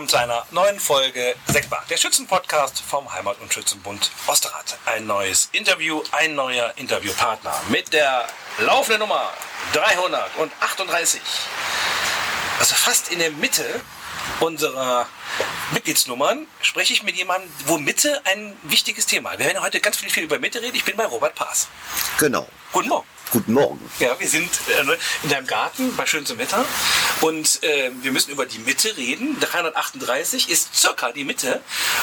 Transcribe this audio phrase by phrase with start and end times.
[0.00, 4.78] willkommen zu einer neuen Folge Sektbar, der Schützenpodcast vom Heimat- und Schützenbund Osterrad.
[4.86, 8.26] Ein neues Interview, ein neuer Interviewpartner mit der
[8.60, 9.30] laufenden Nummer
[9.74, 11.20] 338.
[12.58, 13.62] Also fast in der Mitte
[14.40, 15.06] unserer
[15.72, 19.32] Mitgliedsnummern spreche ich mit jemandem, wo Mitte ein wichtiges Thema.
[19.32, 20.76] Wir werden heute ganz viel, viel über Mitte reden.
[20.76, 21.68] Ich bin bei Robert Paas.
[22.18, 22.48] Genau.
[22.72, 23.06] Guten Morgen.
[23.32, 23.80] Guten Morgen.
[24.00, 26.64] Ja, wir sind äh, in deinem Garten bei schönstem Wetter
[27.20, 29.38] und äh, wir müssen über die Mitte reden.
[29.38, 31.60] 338 ist circa die Mitte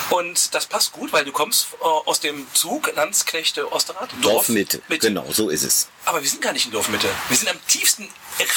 [0.09, 4.09] und das passt gut, weil du kommst äh, aus dem Zug Landsknechte Osterrad.
[4.21, 4.81] Dorfmitte.
[4.87, 5.89] Genau, so ist es.
[6.05, 7.09] Aber wir sind gar nicht in Dorfmitte.
[7.27, 8.07] Wir sind am tiefsten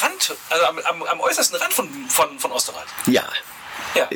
[0.00, 2.86] Rand, also am, am, am äußersten Rand von, von, von Osterrad.
[3.06, 3.24] Ja.
[3.94, 4.08] Ja.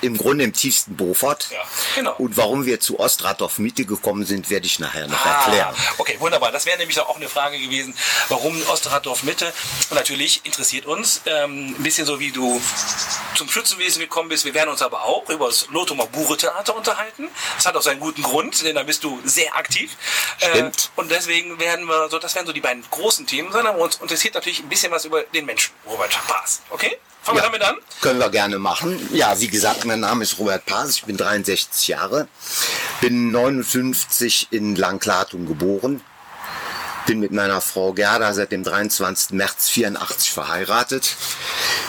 [0.00, 1.48] Im Grunde im tiefsten Bofort.
[1.50, 1.58] Ja,
[1.96, 2.14] genau.
[2.18, 5.74] Und warum wir zu Ostradorf Mitte gekommen sind, werde ich nachher noch Ah, erklären.
[5.98, 6.52] okay, wunderbar.
[6.52, 7.94] Das wäre nämlich auch eine Frage gewesen,
[8.28, 9.52] warum Osteraddorf Mitte.
[9.90, 12.60] Und natürlich interessiert uns ähm, ein bisschen so, wie du
[13.34, 14.44] zum Schützenwesen gekommen bist.
[14.44, 17.28] Wir werden uns aber auch über das Lothar Bure Theater unterhalten.
[17.56, 19.96] Das hat auch seinen guten Grund, denn da bist du sehr aktiv.
[20.38, 20.90] Stimmt.
[20.96, 23.66] Äh, und deswegen werden wir so, das werden so die beiden großen Themen sein.
[23.66, 26.60] Aber uns interessiert natürlich ein bisschen was über den Menschen, Robert Paas.
[26.70, 26.98] Okay?
[27.22, 27.46] Fangen wir Ja.
[27.50, 27.76] damit an?
[28.00, 29.08] Können wir gerne machen.
[29.12, 32.26] Ja, wie gesagt, mein Name ist Robert Paas, ich bin 63 Jahre,
[33.00, 36.00] bin 59 in Langklatum geboren,
[37.06, 39.30] bin mit meiner Frau Gerda seit dem 23.
[39.36, 41.14] März 84 verheiratet.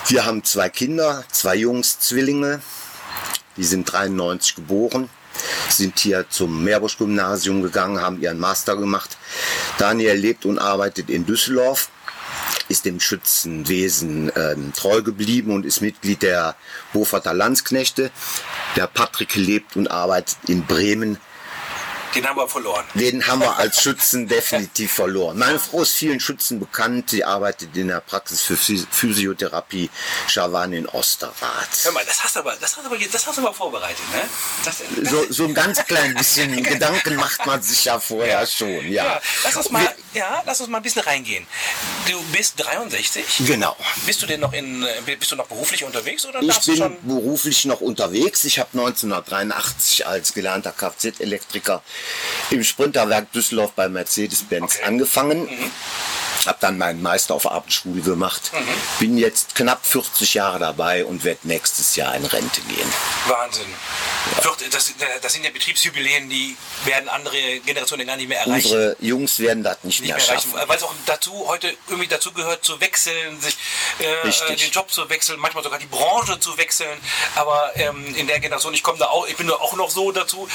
[0.07, 2.61] Wir haben zwei Kinder, zwei Jungs, Zwillinge,
[3.57, 5.09] die sind 93 geboren,
[5.69, 9.17] sind hier zum Meerbusch-Gymnasium gegangen, haben ihren Master gemacht.
[9.79, 11.89] Daniel lebt und arbeitet in Düsseldorf
[12.69, 16.55] ist dem Schützenwesen ähm, treu geblieben und ist Mitglied der
[16.93, 18.11] Boforter Landsknechte.
[18.75, 21.17] Der Patrick lebt und arbeitet in Bremen.
[22.15, 22.83] Den haben wir verloren.
[22.95, 25.37] Den haben wir als Schützen definitiv verloren.
[25.37, 27.09] Meine Frau ist vielen Schützen bekannt.
[27.09, 29.89] Sie arbeitet in der Praxis für Phys- Physiotherapie
[30.27, 31.67] Schawan in Osterrad.
[31.83, 34.03] Hör mal, das hast du aber, das hast du aber, das hast du aber vorbereitet,
[34.13, 34.21] ne?
[34.65, 38.69] Das, das, So, so ein ganz klein bisschen Gedanken macht man sich ja vorher schon.
[38.91, 41.45] Ja, Ja, lass uns mal, ja, lass uns mal ein bisschen reingehen.
[42.09, 43.25] Du bist 63.
[43.47, 43.75] Genau.
[44.05, 46.97] Bist du denn noch in, bist du noch beruflich unterwegs oder Ich bin schon?
[47.07, 48.43] beruflich noch unterwegs.
[48.45, 51.81] Ich habe 1983 als gelernter Kfz-Elektriker
[52.51, 54.85] im Sprinterwerk Düsseldorf bei Mercedes-Benz Okay.
[54.85, 55.47] angefangen.
[56.45, 58.51] Habe dann meinen Meister auf Abendschule gemacht.
[58.99, 62.93] Bin jetzt knapp 40 Jahre dabei und werde nächstes Jahr in Rente gehen.
[63.27, 63.65] Wahnsinn.
[64.71, 68.65] Das, das sind ja Betriebsjubiläen, die werden andere Generationen gar nicht mehr erreichen.
[68.65, 70.67] Unsere Jungs werden das nicht, nicht mehr mehr erreichen, schaffen.
[70.69, 73.55] weil es auch dazu heute irgendwie dazu gehört zu wechseln, sich
[73.99, 76.97] äh, äh, den Job zu wechseln, manchmal sogar die Branche zu wechseln.
[77.35, 80.11] Aber ähm, in der Generation, ich komme da auch, ich bin da auch noch so
[80.11, 80.47] dazu.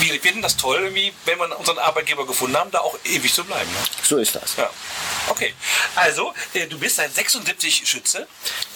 [0.00, 3.44] Wir finden das toll, irgendwie, wenn wir unseren Arbeitgeber gefunden haben, da auch ewig zu
[3.44, 3.70] bleiben.
[3.70, 3.78] Ne?
[4.02, 4.56] So ist das.
[4.56, 4.70] Ja.
[5.28, 5.54] Okay.
[5.94, 8.26] Also, äh, du bist seit 76 Schütze.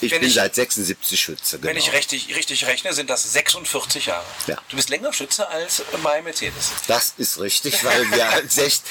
[0.00, 1.58] Ich wenn bin ich, seit 76 Schütze.
[1.58, 1.68] Genau.
[1.68, 4.24] wenn ich richtig, richtig rechne, sind das 46 Jahre.
[4.46, 4.56] Ja.
[4.68, 6.72] Du bist länger Schütze als bei Mercedes.
[6.86, 8.82] Das ist richtig, weil wir als echt,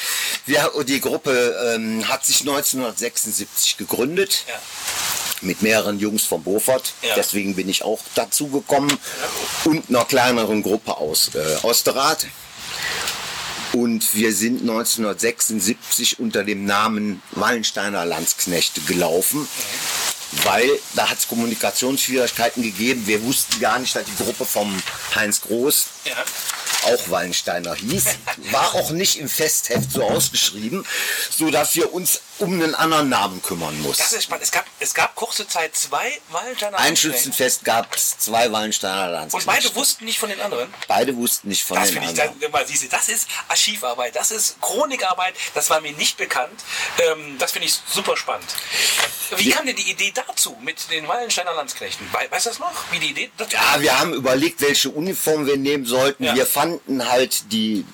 [0.45, 4.45] wir, die Gruppe ähm, hat sich 1976 gegründet.
[4.47, 4.59] Ja.
[5.41, 6.93] mit mehreren Jungs von Beaufort.
[7.01, 7.15] Ja.
[7.15, 8.97] Deswegen bin ich auch dazu gekommen.
[9.65, 12.25] Und einer kleineren Gruppe aus äh, Osterrad.
[13.74, 19.47] Und wir sind 1976 unter dem Namen Wallensteiner Landsknechte gelaufen.
[20.44, 23.07] Weil da hat es Kommunikationsschwierigkeiten gegeben.
[23.07, 24.72] Wir wussten gar nicht, dass die Gruppe vom
[25.16, 26.93] Heinz Groß Ja.
[26.93, 28.05] auch Wallensteiner hieß.
[28.51, 30.85] War auch nicht im Festheft so ausgeschrieben,
[31.29, 34.15] so dass wir uns um einen anderen Namen kümmern Das mussten.
[34.15, 34.43] ist spannend.
[34.45, 36.95] Es gab, es gab kurze Zeit zwei Wallensteiner Ein.
[36.95, 40.73] Schützenfest gab es zwei Wallensteiner Und beide wussten nicht von den anderen.
[40.87, 42.39] Beide wussten nicht von Das den ich, anderen.
[42.39, 46.63] das, mal, siehst du, das ist Archivarbeit, das ist Chronikarbeit, das war mir nicht bekannt.
[47.11, 48.47] Ähm, das finde ich super spannend.
[49.35, 49.57] Wie Ja.
[49.57, 52.07] kam denn die Idee dazu mit den Wallensteiner Landsknechten?
[52.13, 52.71] Wei- Weißt du das noch?
[52.91, 56.24] Wie die Idee dazu Ja, wir haben überlegt, welche Uniform wir nehmen sollten.
[56.24, 56.36] Ja.
[56.36, 57.86] Wir fanden halt die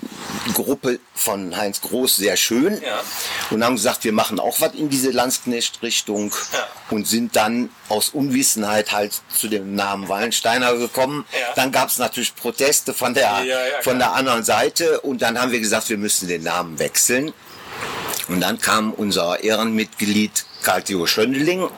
[0.54, 3.02] Gruppe von Heinz Groß sehr schön Ja.
[3.50, 6.68] und haben gesagt, wir machen auch was in diese Landsknecht-Richtung Ja.
[6.92, 11.25] und sind dann aus Unwissenheit halt zu dem Namen Wallensteiner gekommen.
[11.56, 13.44] Dann gab es natürlich Proteste von der,
[13.81, 17.34] von der anderen Seite und dann haben wir gesagt, wir müssen den Namen wechseln.
[18.28, 21.69] Und dann kam unser Ehrenmitglied Karl-Theo Schöndeling Mhm.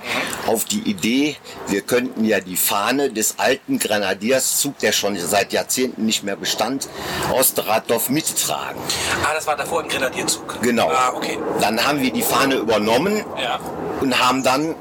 [0.47, 1.35] auf die Idee,
[1.67, 6.87] wir könnten ja die Fahne des alten Grenadierszug, der schon seit Jahrzehnten nicht mehr bestand,
[7.31, 8.81] aus Drahtdorf mittragen.
[9.23, 10.61] Ah, das war davor ein Grenadierzug.
[10.61, 10.89] Genau.
[10.89, 11.37] Ah, okay.
[11.61, 13.59] Dann haben wir die Fahne übernommen Ja.
[14.01, 14.73] und haben dann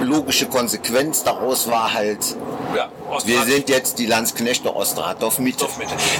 [0.00, 2.36] logische Konsequenz daraus war halt
[2.76, 2.88] Ja.
[3.24, 5.68] Wir sind jetzt die Landsknechte Ostradorf Mitte.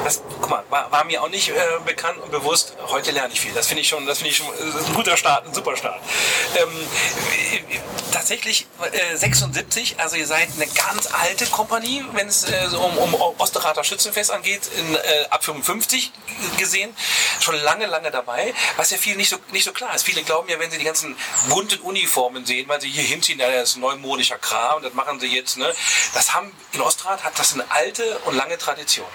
[0.05, 1.55] Das, guck mal, war, war mir auch nicht äh,
[1.87, 2.75] bekannt und bewusst.
[2.89, 3.53] Heute lerne ich viel.
[3.53, 5.77] Das finde ich schon, das finde ich schon das ist ein guter Start, ein super
[5.77, 6.01] Start.
[6.57, 6.69] Ähm,
[7.55, 7.79] äh,
[8.13, 12.97] tatsächlich äh, 76, also ihr seid eine ganz alte Kompanie, wenn es äh, so um,
[12.99, 14.99] um Osterrater Schützenfest angeht, in, äh,
[15.31, 16.13] ab 55
[16.59, 16.95] gesehen,
[17.41, 20.03] schon lange, lange dabei, was ja viel nicht so, nicht so klar ist.
[20.03, 21.17] Viele glauben ja, wenn sie die ganzen
[21.49, 25.57] bunten Uniformen sehen, weil sie hier hinziehen, das ist neumodischer Kram, das machen sie jetzt,
[25.57, 25.73] ne?
[26.15, 29.07] Das haben, in Osterrad hat das eine alte und lange Tradition.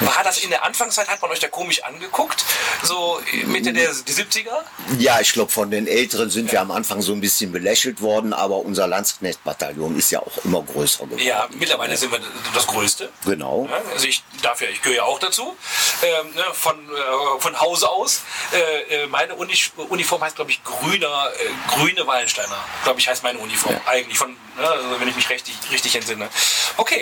[0.00, 2.44] War das in der Anfangszeit, hat man euch da komisch angeguckt,
[2.82, 4.62] so Mitte der die 70er?
[4.98, 8.32] Ja, ich glaube, von den Älteren sind wir am Anfang so ein bisschen belächelt worden,
[8.32, 11.22] aber unser Landsknechtbataillon ist ja auch immer größer geworden.
[11.22, 12.20] Ja, mittlerweile sind wir
[12.54, 13.10] das Größte.
[13.24, 13.68] Genau.
[13.70, 15.56] Ja, also ich darf ja, ich gehöre ja auch dazu,
[16.02, 18.22] ähm, ne, von, äh, von Hause aus.
[18.52, 19.54] Äh, äh, meine Uni
[19.88, 22.56] Uniform heißt, glaube ich, grüner, äh, grüne Wallensteiner.
[22.84, 23.78] Glaube ich, heißt meine Uniform.
[23.86, 26.28] Eigentlich von, ne, also wenn ich mich richtig, richtig entsinne.
[26.76, 26.99] Okay.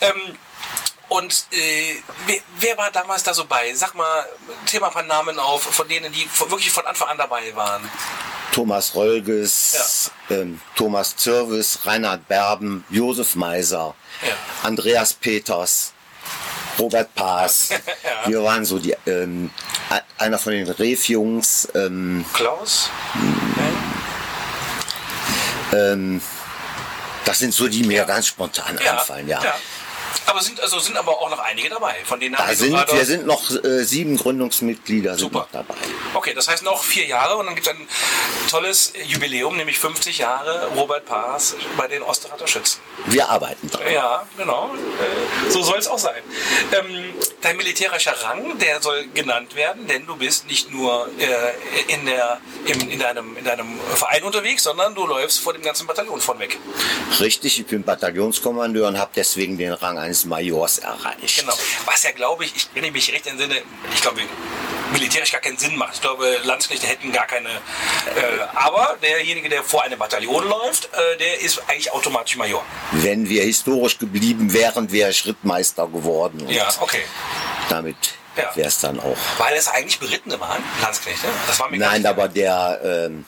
[0.00, 0.36] Ähm,
[1.08, 3.74] und äh, wer, wer war damals da so bei?
[3.74, 4.24] Sag mal,
[4.66, 7.88] Thema ein paar Namen auf, von denen, die wirklich von Anfang an dabei waren.
[8.52, 14.34] Thomas Rolges, ähm, Thomas Zirvis, Reinhard Berben, Josef Meiser, Ja.
[14.62, 15.92] Andreas Peters,
[16.78, 17.70] Robert Paas.
[18.02, 18.28] Ja.
[18.28, 19.50] Wir waren so die, ähm,
[20.18, 21.68] einer von den Ref-Jungs.
[21.74, 22.88] Ähm, Klaus?
[25.72, 26.20] ähm,
[27.24, 29.40] das sind so, die mir ganz spontan einfallen, ja.
[30.26, 33.26] Aber sind, also sind aber auch noch einige dabei, von denen Da sind, wir sind
[33.26, 35.48] noch äh, sieben Gründungsmitglieder sind Super.
[35.52, 35.74] dabei.
[36.14, 37.88] Okay, das heißt noch vier Jahre und dann gibt es ein
[38.48, 42.80] tolles Jubiläum, nämlich 50 Jahre Robert Paas bei den Osterrater Schützen.
[43.06, 43.82] Wir arbeiten dran.
[43.92, 44.70] Ja, genau.
[44.74, 46.22] Äh, So soll es auch sein.
[46.72, 52.06] Ähm, dein militärischer Rang, der soll genannt werden, denn du bist nicht nur äh, in,
[52.06, 56.20] der, im, in, deinem, in deinem Verein unterwegs, sondern du läufst vor dem ganzen Bataillon
[56.20, 56.58] von weg.
[57.20, 61.40] Richtig, ich bin Bataillonskommandeur und habe deswegen den Rang eines Majors erreicht.
[61.40, 61.54] Genau.
[61.84, 63.62] Was ja, glaube ich, ich, wenn ich mich recht entsinne,
[63.94, 64.22] ich glaube,
[64.92, 65.94] militärisch gar keinen Sinn macht.
[65.94, 67.48] Ich glaube, Landsknechte hätten gar keine.
[67.48, 67.52] Äh,
[68.54, 72.64] aber derjenige, der vor einem Bataillon läuft, äh, der ist eigentlich automatisch Major.
[72.92, 76.48] Wenn wir historisch geblieben wären, wäre Schrittmeister geworden.
[76.48, 77.02] Ja, okay.
[77.68, 77.96] damit
[78.36, 78.50] Ja.
[78.54, 79.16] wäre es dann auch.
[79.38, 81.26] Weil es eigentlich Berittene waren, Landsknechte.
[81.46, 83.24] Das war mir Nein, aber der, ähm.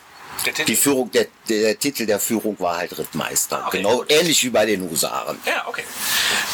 [0.67, 3.65] Die Führung, der, der Titel der Führung war halt Rittmeister.
[3.67, 4.11] Okay, genau gut.
[4.11, 5.39] ähnlich wie bei den Husaren.
[5.47, 5.85] Ja, okay.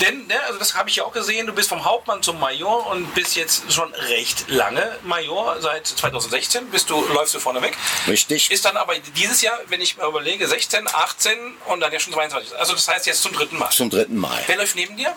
[0.00, 2.86] Denn, ne, also das habe ich ja auch gesehen, du bist vom Hauptmann zum Major
[2.90, 5.60] und bist jetzt schon recht lange Major.
[5.60, 7.76] Seit 2016 bist du, läufst du vorne weg.
[8.06, 8.50] Richtig?
[8.50, 12.12] Ist dann aber dieses Jahr, wenn ich mir überlege, 16, 18 und dann ja schon
[12.12, 12.56] 22.
[12.58, 13.70] Also das heißt jetzt zum dritten Mal.
[13.70, 14.42] Zum dritten Mal.
[14.46, 15.14] Wer läuft neben dir?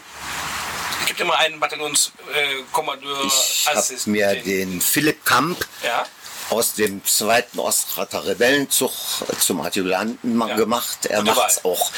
[1.02, 3.26] Es gibt immer einen Bataillonskommandeur.
[3.26, 6.06] Ich habe mir den Philipp Kamp Ja,
[6.52, 8.92] aus dem zweiten Ostrater Rebellenzug
[9.40, 10.56] zum Adjutanten Ja.
[10.56, 11.06] gemacht.
[11.06, 11.92] Er macht's auch.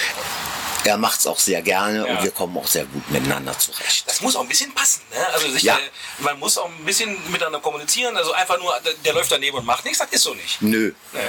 [0.86, 2.18] Er macht's auch sehr gerne Ja.
[2.18, 4.04] und wir kommen auch sehr gut miteinander zurecht.
[4.06, 5.02] das muss auch ein bisschen passen.
[5.12, 5.26] Ne?
[5.34, 5.78] Also sich, Ja.
[5.78, 5.80] äh,
[6.20, 8.16] man muss auch ein bisschen miteinander kommunizieren.
[8.18, 10.62] Also einfach nur, der, der läuft daneben und macht nichts, das ist so nicht.
[10.62, 10.92] Nö.
[11.14, 11.20] Nee.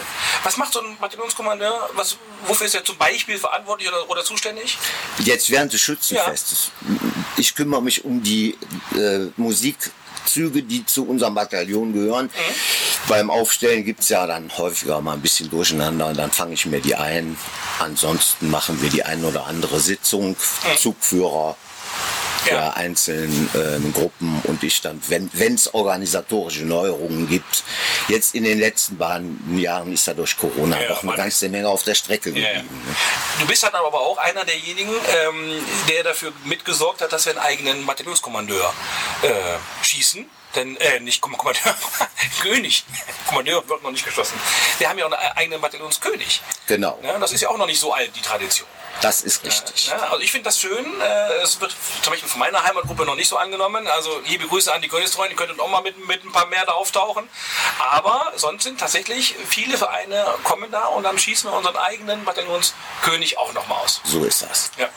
[0.43, 1.89] Was macht so ein Bataillonskommandeur?
[1.95, 2.17] Was,
[2.47, 4.77] wofür ist er zum Beispiel verantwortlich oder, oder zuständig?
[5.21, 6.71] Jetzt während des Schützenfestes.
[7.37, 8.59] Ich kümmere mich um die
[8.97, 9.31] äh,
[10.25, 12.31] Musikzüge, die zu unserem Bataillon gehören.
[13.09, 16.67] Beim Aufstellen gibt es ja dann häufiger mal ein bisschen Durcheinander und dann fange ich
[16.67, 17.37] mir die ein.
[17.79, 20.37] Ansonsten machen wir die ein oder andere Sitzung,
[20.77, 21.57] Zugführer
[22.47, 22.71] der Ja.
[22.75, 27.65] einzelnen ähm, Gruppen und ich dann, wenn es organisatorische Neuerungen gibt.
[28.09, 31.69] Jetzt in den letzten beiden Jahren ist ja durch Corona Ja, doch eine ganze Menge
[31.69, 32.53] auf der Strecke Ja, ja.
[32.55, 32.83] geblieben.
[32.87, 32.95] ne?
[33.41, 37.41] Du bist dann aber auch einer derjenigen, ähm, der dafür mitgesorgt hat, dass wir einen
[37.45, 38.73] eigenen Bataillonskommandeur
[39.23, 39.29] äh,
[39.85, 40.27] schießen.
[40.55, 41.75] Denn, äh, nicht Komm- Kommandeur,
[42.43, 42.85] König.
[43.29, 44.39] Kommandeur wird noch nicht geschlossen.
[44.79, 46.41] Wir haben ja auch einen eigenen Bataillonskönig.
[46.67, 48.69] Genau, Ja, das ist ja auch noch nicht so alt, die Tradition.
[49.01, 49.89] das ist richtig.
[49.89, 51.01] Ja, also ich finde das schön.
[51.01, 53.87] Äh, es wird zum Beispiel von meiner Heimatgruppe noch nicht so angenommen.
[53.89, 56.65] Also liebe Grüße an die Königstreuen, die könnten auch mal mit, mit ein paar mehr
[56.65, 57.29] da auftauchen.
[57.79, 63.39] Aber sonst sind tatsächlich viele Vereine kommen da und dann schießen wir unseren eigenen Bataillonskönig
[63.39, 64.01] auch noch mal aus.
[64.05, 64.71] So ist das.
[64.79, 64.89] Ja.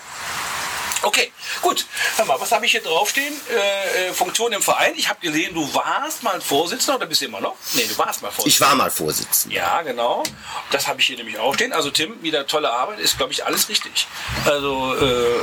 [1.04, 1.86] Okay, gut.
[2.16, 3.34] Hör mal, was habe ich hier draufstehen?
[3.50, 4.94] Äh, äh, Funktion im Verein.
[4.96, 7.56] Ich habe gesehen, du warst mal Vorsitzender oder bist du immer noch?
[7.74, 8.48] Nee, du warst mal Vorsitzender.
[8.48, 9.56] Ich war mal Vorsitzender.
[9.56, 10.24] Ja, genau.
[10.72, 11.72] Das habe ich hier nämlich auch stehen.
[11.74, 14.08] Also Tim, wieder tolle Arbeit, ist glaube ich alles richtig.
[14.46, 15.42] Also äh,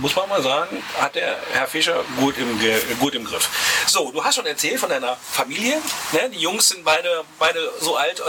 [0.00, 2.58] muss- man mal sagen, hat der Herr Fischer gut im,
[2.98, 3.48] gut im Griff.
[3.86, 5.76] So, du hast schon erzählt von deiner Familie.
[6.12, 6.30] Ne?
[6.30, 8.22] Die Jungs sind beide, beide so alt, äh,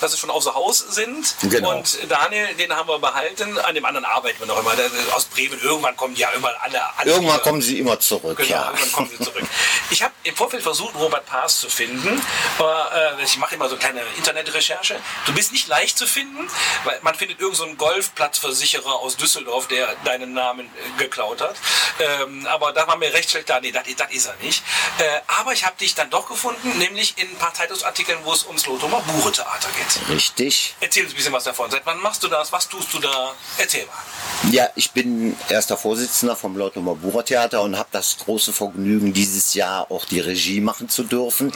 [0.00, 1.34] dass sie schon außer Haus sind.
[1.42, 1.76] Genau.
[1.76, 3.56] Und Daniel, den haben wir behalten.
[3.60, 4.74] An dem anderen arbeiten wir noch immer.
[4.74, 6.80] Der, aus Bremen, irgendwann kommt kommen ja immer alle.
[6.98, 7.42] alle Irgendwann wieder.
[7.44, 8.66] kommen sie immer zurück, Genau, ja.
[8.70, 9.44] irgendwann kommen sie zurück.
[9.90, 12.20] Ich habe im Vorfeld versucht, Robert Paas zu finden.
[12.58, 14.96] Aber, äh, ich mache immer so kleine Internetrecherche.
[15.26, 16.48] Du bist nicht leicht zu finden,
[16.84, 21.56] weil man findet irgendeinen so Golfplatzversicherer aus Düsseldorf, der deinen Namen äh, geklaut hat.
[22.00, 23.60] Ähm, aber da war mir recht schlecht da.
[23.60, 24.62] Nee, das, das ist er nicht.
[24.98, 25.04] Äh,
[25.40, 28.66] aber ich habe dich dann doch gefunden, nämlich in ein paar Zeitungsartikeln, wo es ums
[28.66, 30.08] Lothar Bure Theater geht.
[30.14, 30.74] Richtig.
[30.80, 31.70] Erzähl uns ein bisschen was davon.
[31.70, 32.52] Seit wann machst du das?
[32.52, 33.34] Was tust du da?
[33.58, 34.50] Erzähl mal.
[34.52, 39.54] Ja, ich bin erster Vorsitzender vom Leutomer Bucher Theater und habe das große Vergnügen, dieses
[39.54, 41.52] Jahr auch die Regie machen zu dürfen.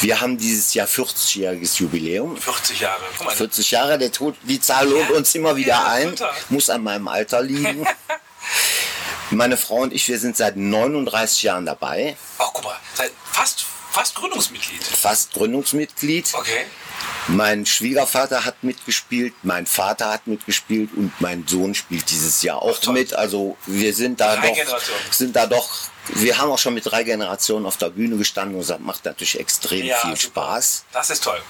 [0.00, 2.36] Wir haben dieses Jahr 40-jähriges Jubiläum.
[2.36, 3.02] 40 Jahre.
[3.18, 6.10] Guck mal, 40 Jahre, der Tod, die Zahl lohnt Ja, uns immer wieder ja, ein.
[6.10, 6.32] total.
[6.50, 7.86] Muss an meinem Alter liegen.
[9.30, 12.16] Meine Frau und ich, wir sind seit 39 Jahren dabei.
[12.38, 14.82] oh, guck mal, seit fast, fast Gründungsmitglied.
[14.84, 16.28] Fast Gründungsmitglied.
[16.34, 16.66] Okay.
[17.28, 22.78] Mein Schwiegervater hat mitgespielt, mein Vater hat mitgespielt und mein Sohn spielt dieses Jahr auch
[22.78, 22.94] toll.
[22.94, 23.14] mit.
[23.14, 24.98] Also wir sind da Drei doch, Generationen.
[25.10, 25.70] sind da doch,
[26.14, 29.38] wir haben auch schon mit drei Generationen auf der Bühne gestanden und das macht natürlich
[29.38, 30.42] extrem Ja, viel super.
[30.42, 30.84] Spaß.
[30.92, 31.40] Das ist toll.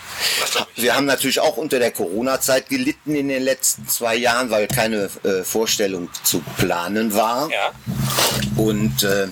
[0.40, 0.66] Das.
[0.76, 5.08] Wir haben natürlich auch unter der Corona-Zeit gelitten in den letzten zwei Jahren, weil keine
[5.24, 7.50] äh, Vorstellung zu planen war.
[7.50, 7.72] Ja.
[8.56, 9.28] Und äh,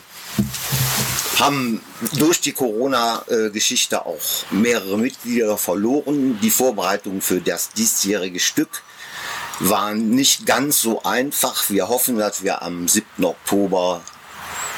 [1.40, 1.82] haben
[2.12, 4.20] durch die Corona-Geschichte auch
[4.50, 6.38] mehrere Mitglieder verloren.
[6.42, 8.82] Die Vorbereitungen für das diesjährige Stück
[9.60, 11.68] waren nicht ganz so einfach.
[11.70, 13.24] Wir hoffen, dass wir am 7.
[13.24, 14.02] Oktober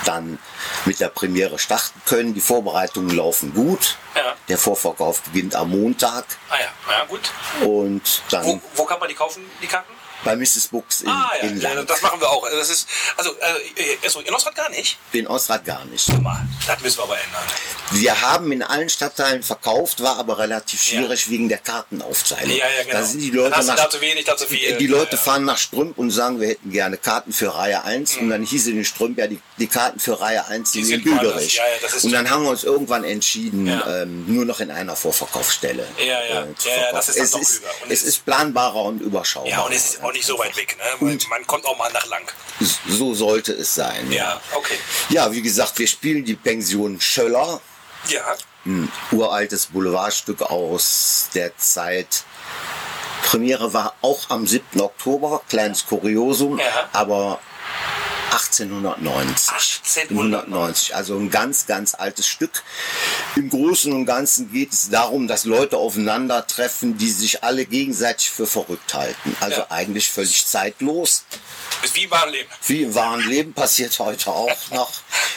[0.04, 0.38] dann
[0.84, 2.34] mit der Premiere starten können.
[2.34, 3.96] Die Vorbereitungen laufen gut.
[4.16, 4.34] Ja.
[4.48, 7.30] Der Vorverkauf beginnt am Montag Ah ja, ja gut.
[7.64, 9.92] und dann Wo, wo kann man die kaufen, die Karten?
[10.24, 10.68] Bei Mrs.
[10.70, 11.86] Books in, Ah ja, in, ja, Lang.
[11.86, 12.48] das machen wir auch.
[12.50, 14.98] Das ist, also, äh, also in Osrad gar nicht.
[15.12, 16.08] in Ostrad gar nicht.
[16.66, 17.42] Das müssen wir aber ändern.
[17.92, 22.56] Wir haben in allen Stadtteilen verkauft, war aber relativ schwierig wegen der Kartenaufteilung.
[22.56, 22.98] Ja, ja, genau.
[22.98, 24.76] Da sind die Leute nach, da zu wenig, da zu viel.
[24.78, 25.22] die Leute Ja, ja.
[25.22, 28.62] fahren nach Strümp und sagen, wir hätten gerne Karten für Reihe 1 und dann hieß
[28.62, 31.18] es in Strümp, ja, die, die Karten für Reihe 1 Die sind in.
[31.18, 31.56] Büderich.
[31.56, 34.02] Ja, ja, und dann haben wir uns irgendwann entschieden, Ja.
[34.02, 36.12] ähm, nur noch in einer Vorverkaufsstelle Ja, ja.
[36.14, 39.50] äh, Ja, ja, das ist es, doch ist, es- ist planbarer und überschaubarer.
[39.50, 40.76] Ja, und es ist auch nicht so weit weg.
[41.00, 41.18] Ne?
[41.28, 42.22] Man, kommt auch mal nach lang.
[42.88, 44.10] So sollte es sein.
[44.12, 44.76] Ja, okay.
[45.08, 47.60] Ja, wie gesagt, wir spielen die Pension Schöller.
[48.08, 48.20] Ja,
[48.66, 52.24] ein uraltes Boulevardstück aus der Zeit.
[53.24, 54.80] Premiere war auch am 7.
[54.80, 56.64] Oktober, kleines Kuriosum, Ja.
[56.92, 57.40] aber
[58.60, 59.50] 1890.
[59.50, 60.94] 1890.
[60.94, 62.62] Also ein ganz, ganz altes Stück.
[63.36, 68.46] Im Großen und Ganzen geht es darum, dass Leute aufeinandertreffen, die sich alle gegenseitig für
[68.46, 69.36] verrückt halten.
[69.40, 69.66] Also Ja.
[69.70, 71.24] eigentlich völlig zeitlos.
[71.82, 72.48] ist wie im wahren Leben.
[72.66, 74.92] Wie im wahren Leben passiert heute auch noch.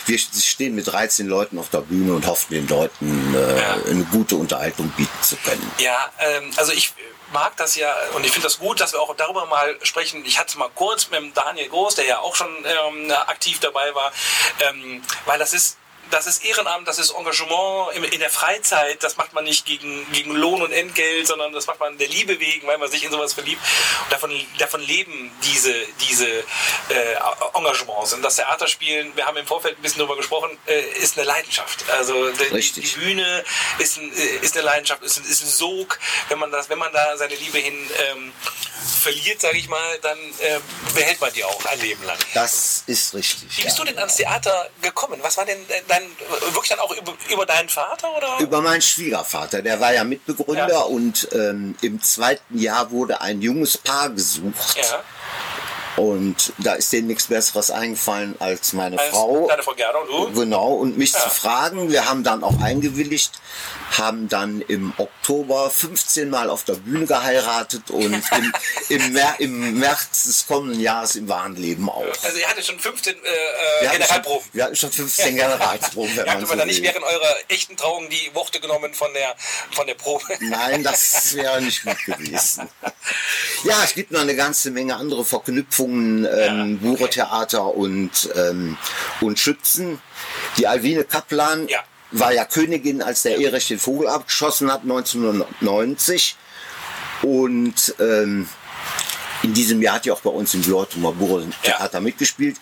[0.05, 3.77] Wir stehen mit 13 Leuten auf der Bühne und hoffen den Leuten äh, Ja.
[3.89, 5.71] eine gute Unterhaltung bieten zu können.
[5.79, 6.93] Ja, ähm, also ich
[7.35, 10.23] mag das ja und ich finde das gut, dass wir auch darüber mal sprechen.
[10.25, 14.11] Ich hatte mal kurz mit Daniel Groß, der ja auch schon ähm, aktiv dabei war,
[14.61, 15.77] ähm, weil das ist
[16.11, 19.03] das ist Ehrenamt, das ist Engagement in, der Freizeit.
[19.03, 22.39] Das macht man nicht gegen, gegen Lohn und Entgelt, sondern das macht man der Liebe
[22.39, 23.61] wegen, weil man sich in sowas verliebt.
[24.03, 25.73] Und davon, davon leben diese,
[26.07, 26.43] diese äh,
[27.53, 28.13] Engagements.
[28.13, 31.89] Und das Theaterspielen, wir haben im Vorfeld ein bisschen darüber gesprochen, äh, ist eine Leidenschaft.
[31.89, 32.95] Also die, die.
[32.95, 33.43] Bühne
[33.79, 35.99] ist, ein, äh, ist eine Leidenschaft, ist ein, ist ein Sog.
[36.29, 37.75] Wenn man, das, wenn man da seine Liebe hin
[38.09, 38.33] ähm,
[39.01, 40.59] verliert, sage ich mal, dann äh,
[40.93, 42.17] behält man die auch ein Leben lang.
[42.33, 43.57] Das ist richtig.
[43.57, 43.83] Wie bist ja.
[43.83, 45.19] du denn ans Theater gekommen?
[45.21, 48.15] Was war denn äh, dein, wirklich dann auch über, über deinen Vater?
[48.15, 48.39] Oder?
[48.39, 50.79] Über meinen Schwiegervater, der war ja Mitbegründer Ja.
[50.81, 54.77] und ähm, im zweiten Jahr wurde ein junges Paar gesucht.
[54.77, 55.03] ja,
[56.03, 59.47] Und da ist denen nichts Besseres eingefallen als meine als Frau.
[59.47, 60.39] Deine Frau Gerda und du?
[60.41, 61.19] Genau, und mich Ja.
[61.19, 61.89] zu fragen.
[61.91, 63.31] Wir haben dann auch eingewilligt,
[63.91, 68.53] haben dann im Oktober 15 Mal auf der Bühne geheiratet und im,
[68.89, 72.03] im, Mer im März des kommenden Jahres im wahren Leben auch.
[72.23, 74.41] Also ihr hattet schon 15 äh, Wir äh, hatten Generalproben.
[74.43, 77.77] schon, wir hatten schon 15 Generalproben, Ihr habt aber so dann nicht während eurer echten
[77.77, 79.35] Trauung die Worte genommen von der,
[79.71, 80.23] von der Probe.
[80.39, 82.69] Nein, das wäre nicht gut gewesen.
[83.63, 88.77] Ja, es gibt noch eine ganze Menge andere Verknüpfungen, ähm, Buretheater und, ähm,
[89.21, 90.01] und Schützen.
[90.57, 91.83] Die Alwine Kaplan Ja.
[92.19, 96.35] War ja Königin, als der Erich den Vogel abgeschossen hat, 1990.
[97.21, 98.47] Und ähm,
[99.43, 102.57] in diesem Jahr hat die auch bei uns im Leutumer Bure Theater mitgespielt.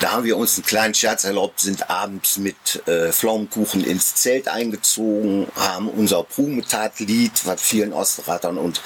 [0.00, 4.46] Da haben wir uns einen kleinen Scherz erlaubt, sind abends mit äh, Pflaumenkuchen ins Zelt
[4.46, 8.82] eingezogen, haben unser Prumetat-Lied, was vielen Ostratern und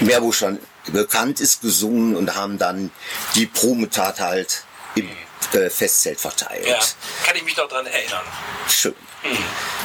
[0.00, 0.58] Meerbuschern
[0.88, 2.90] bekannt ist, gesungen und haben dann
[3.36, 4.64] die Prumetat halt
[4.96, 5.08] im
[5.52, 6.66] äh, Festzelt verteilt.
[6.66, 6.80] Ja,
[7.24, 8.24] kann ich mich noch dran erinnern.
[8.68, 8.94] Schön.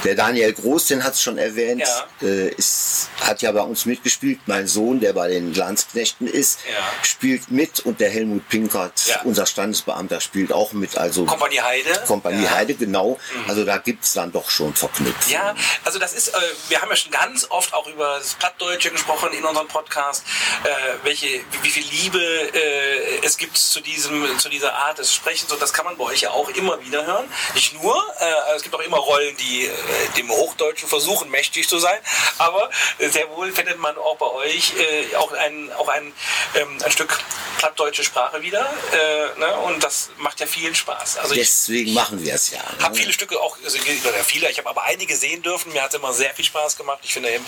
[0.04, 2.28] Der Daniel Groß, den hat es schon erwähnt, Ja.
[2.28, 4.40] äh, ist, hat ja bei uns mitgespielt.
[4.46, 6.78] Mein Sohn, der bei den Landsknechten ist, Ja.
[7.04, 9.22] spielt mit und der Helmut Pinkert, Ja.
[9.24, 10.98] unser Standesbeamter, spielt auch mit.
[10.98, 12.04] Also Kompanie Heide.
[12.06, 12.38] Kompanie.
[12.42, 12.50] Mhm.
[12.52, 13.20] Heide, genau.
[13.48, 15.32] Also da gibt es dann doch schon Verknüpfungen.
[15.34, 16.38] Ja, also das ist, äh,
[16.70, 20.24] wir haben ja schon ganz oft auch über das Plattdeutsche gesprochen in unserem Podcast,
[20.64, 20.68] äh,
[21.04, 25.52] welche, wie, wie viel Liebe äh, es gibt zu diesem, zu dieser Art des Sprechens
[25.52, 27.26] und das kann man bei euch ja auch immer wieder hören.
[27.56, 29.72] Nicht nur, äh, es gibt auch immer Rollen, die äh,
[30.18, 32.00] dem Hochdeutschen versuchen, mächtig zu sein,
[32.38, 36.14] aber sehr wohl findet man auch bei euch äh, auch ein, auch ein,
[36.56, 37.20] ähm, ein Stück
[37.58, 39.56] plattdeutsche Sprache wieder äh, ne?
[39.66, 41.18] und das macht ja vielen Spaß.
[41.18, 42.58] Also ich, Deswegen machen wir es ja.
[42.58, 42.84] ne?
[42.84, 43.78] habe viele Stücke auch, also,
[44.26, 45.72] viele, ich habe aber einige sehen dürfen.
[45.74, 47.00] Mir hat es immer sehr viel Spaß gemacht.
[47.04, 47.40] Ich finde, ihr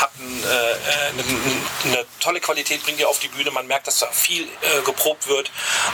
[0.00, 0.44] habt ein,
[1.08, 1.24] eine,
[1.84, 3.50] eine tolle Qualität, bringt ihr auf die Bühne.
[3.50, 5.50] Man merkt, dass da viel äh, geprobt wird.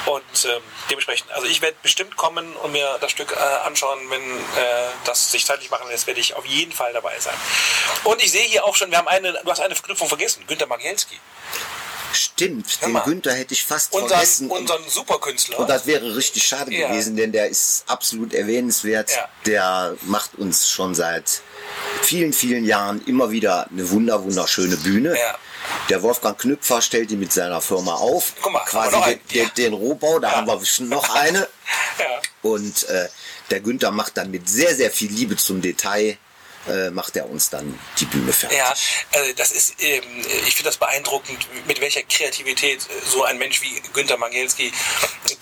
[0.07, 4.23] Und ähm, dementsprechend, also ich werde bestimmt kommen und mir das Stück äh, anschauen, wenn
[4.23, 4.43] äh,
[5.05, 7.35] das sich zeitlich machen lässt, werde ich auf jeden Fall dabei sein.
[8.05, 10.67] Und ich sehe hier auch schon, wir haben eine, du hast eine Verknüpfung vergessen, Günter
[10.67, 11.19] Magielski.
[12.15, 12.95] Stimmt, den.
[13.05, 14.51] Günther hätte ich fast Unseren, vergessen.
[14.51, 15.59] Unseren Superkünstler.
[15.59, 16.89] Und das wäre richtig schade Ja.
[16.89, 19.11] gewesen, denn der ist absolut erwähnenswert.
[19.11, 19.29] Ja.
[19.47, 21.43] Der macht uns schon seit
[22.03, 25.19] vielen, vielen Jahren immer wieder eine wunder, wunderschöne Bühne.
[25.19, 25.35] Ja.
[25.89, 28.35] Der Wolfgang Knüpfer stellt die mit seiner Firma auf.
[28.41, 31.49] Guck mal, quasi den, den, Rohbau, da haben wir noch eine.
[32.43, 33.09] Und äh,
[33.51, 36.17] der Günther macht dann mit sehr, sehr viel Liebe zum Detail,
[36.69, 38.59] äh, macht er uns dann die Bühne fertig.
[38.59, 38.75] Ja,
[39.13, 40.03] äh, das ist, ähm,
[40.47, 44.73] ich finde das beeindruckend, mit welcher Kreativität äh, so ein Mensch wie Günter Mangelski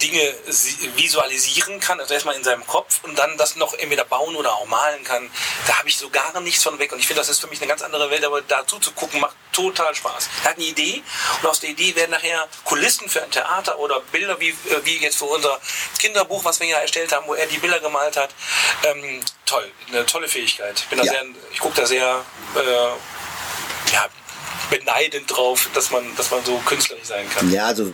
[0.01, 4.35] Dinge si- visualisieren kann, also erstmal in seinem Kopf und dann das noch entweder bauen
[4.37, 5.31] oder auch malen kann.
[5.67, 7.61] Da habe ich so gar nichts von weg und ich finde, das ist für mich
[7.61, 10.29] eine ganz andere Welt, aber dazu zu gucken macht total Spaß.
[10.45, 11.03] Er hat eine Idee
[11.41, 15.19] und aus der Idee werden nachher Kulissen für ein Theater oder Bilder wie, wie jetzt
[15.19, 15.61] für unser
[15.99, 18.31] Kinderbuch, was wir ja erstellt haben, wo er die Bilder gemalt hat.
[18.85, 20.85] Ähm, toll, eine tolle Fähigkeit.
[20.89, 21.12] Bin da Ja.
[21.13, 22.25] Sehr, ich gucke da sehr
[22.57, 24.07] äh, ja,
[24.71, 27.51] beneidend drauf, dass man, dass man so künstlerisch sein kann.
[27.51, 27.93] Ja, also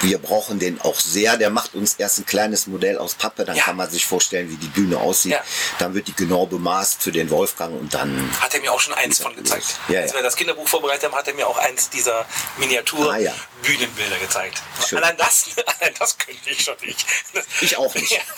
[0.00, 1.36] wir brauchen den auch sehr.
[1.36, 3.64] Der macht uns erst ein kleines Modell aus Pappe, dann Ja.
[3.64, 5.32] kann man sich vorstellen, wie die Bühne aussieht.
[5.32, 5.42] Ja.
[5.78, 8.30] Dann wird die genau bemaßt für den Wolfgang und dann.
[8.40, 9.66] Hat er mir auch schon eins von gezeigt.
[9.88, 12.26] Ja, Als wir das Kinderbuch vorbereitet haben, hat er mir auch eins dieser Ah.
[12.58, 14.62] Miniatur-Bühnenbilder gezeigt.
[14.88, 14.98] Schön.
[14.98, 15.46] Allein das,
[15.80, 17.04] allein das könnte ich schon nicht.
[17.32, 18.20] Das- Ich auch nicht.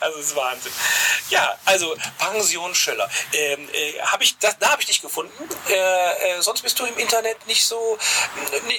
[0.00, 0.72] Also es ist Wahnsinn.
[1.28, 3.08] Ja, also Pension Schöller.
[3.32, 5.32] Ähm, äh, hab ich, das, da habe ich dich gefunden.
[5.68, 5.74] Äh,
[6.38, 7.98] äh, sonst bist du im Internet nicht so,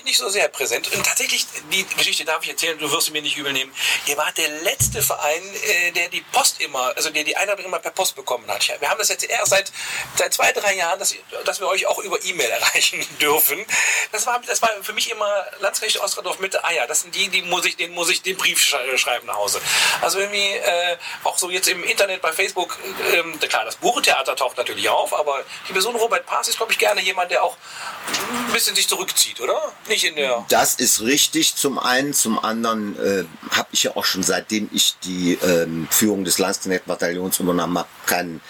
[0.04, 0.92] nicht so sehr präsent.
[0.92, 3.74] Und tatsächlich, die Geschichte darf ich erzählen, du wirst sie mir nicht übel nehmen.
[4.08, 7.80] Ihr wart der letzte Verein, äh, der die Post immer, also der die Einladung immer
[7.80, 8.67] per Post bekommen hat.
[8.80, 9.72] Wir haben das jetzt erst seit,
[10.17, 11.15] seit zwei, drei Jahren, dass,
[11.46, 13.65] dass wir euch auch über E-Mail erreichen dürfen.
[14.12, 17.30] Das war, das war für mich immer Landskirche Ostradorf Mitte, ah ja, das sind die,
[17.30, 19.62] die muss ich, den muss ich den Brief sch- schreiben nach Hause.
[20.02, 22.78] Also irgendwie äh, auch so jetzt im Internet bei Facebook,
[23.13, 26.80] ähm, klar, das Buchetheater taucht natürlich auf, aber die Person Robert Paas ist, glaube ich,
[26.80, 27.58] gerne jemand, der auch
[28.48, 29.74] ein bisschen sich zurückzieht, oder?
[29.88, 30.46] Nicht in der.
[30.50, 32.14] Das ist richtig zum einen.
[32.14, 37.40] Zum anderen äh, habe ich ja auch schon seitdem ich die ähm, Führung des Landsknecht-Bataillons
[37.40, 38.42] übernommen habe, keinen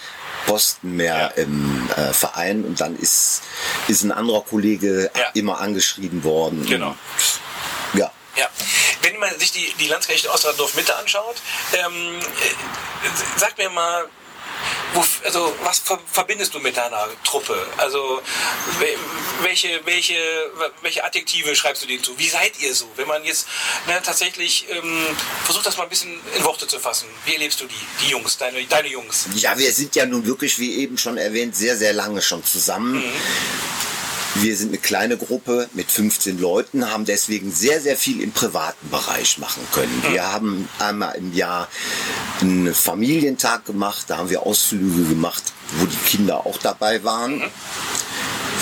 [0.46, 1.26] Posten mehr Ja.
[1.42, 2.64] im äh, Verein.
[2.64, 3.42] Und dann ist,
[3.88, 5.28] ist ein anderer Kollege Ja.
[5.34, 6.66] immer angeschrieben worden.
[6.66, 6.96] Genau.
[7.94, 8.10] Ja.
[8.34, 8.48] Ja,
[9.02, 11.36] wenn man sich die, die Landskirche Ostradorf Mitte anschaut,
[11.74, 14.06] ähm, äh, sag mir mal,
[14.94, 17.54] wo, also was ver verbindest du mit deiner Truppe?
[17.76, 18.20] Also
[18.80, 18.98] wel-
[19.42, 20.14] welche, welche,
[20.82, 22.18] welche Adjektive schreibst du denen zu?
[22.18, 22.86] Wie seid ihr so?
[22.96, 23.46] Wenn man jetzt
[23.86, 25.06] ne, tatsächlich ähm,
[25.44, 27.08] versucht, das mal ein bisschen in Worte zu fassen.
[27.24, 27.74] Wie erlebst du die,
[28.04, 29.26] die Jungs, deine, deine Jungs?
[29.34, 33.02] Ja, wir sind ja nun wirklich, wie eben schon erwähnt, sehr, sehr lange schon zusammen.
[34.36, 38.88] Wir sind eine kleine Gruppe mit 15 Leuten, haben deswegen sehr, sehr viel im privaten
[38.88, 40.02] Bereich machen können.
[40.10, 41.68] Wir haben einmal im Jahr
[42.40, 47.42] einen Familientag gemacht, da haben wir Ausflüge gemacht, wo die Kinder auch dabei waren.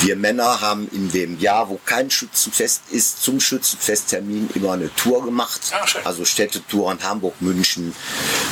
[0.02, 5.22] Wir Männer haben in dem Jahr, wo kein Schützenfest ist, zum Schützenfesttermin immer eine Tour
[5.22, 5.60] gemacht.
[5.72, 5.84] Ah.
[6.04, 7.94] Also Städtetouren Hamburg, München,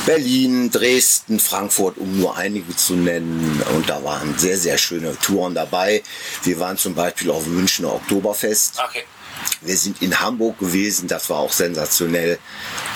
[0.05, 3.63] Berlin, Dresden, Frankfurt, um nur einige zu nennen.
[3.75, 6.03] Und da waren sehr, sehr schöne Touren dabei.
[6.43, 8.79] Wir waren zum Beispiel auf dem Münchner Oktoberfest.
[8.87, 9.03] Okay.
[9.61, 12.37] Wir sind in Hamburg gewesen, das war auch sensationell.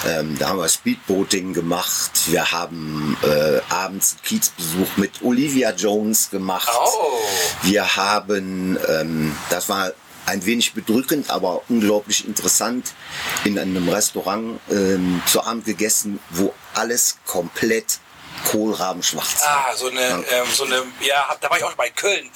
[0.06, 2.12] Ähm, da haben wir Speedboating gemacht.
[2.28, 6.70] Wir haben äh, abends Kiezbesuch mit Olivia Jones gemacht.
[6.72, 7.20] Oh.
[7.62, 9.92] Wir haben, ähm, das war
[10.26, 12.94] ein wenig bedrückend, aber unglaublich interessant,
[13.44, 18.00] in einem Restaurant ähm, zu Abend gegessen, wo alles komplett
[18.52, 19.42] Kohlrabenschwarz.
[19.44, 22.30] Ah, so eine, ähm, so eine, ja, hab- da war ich auch bei Köln,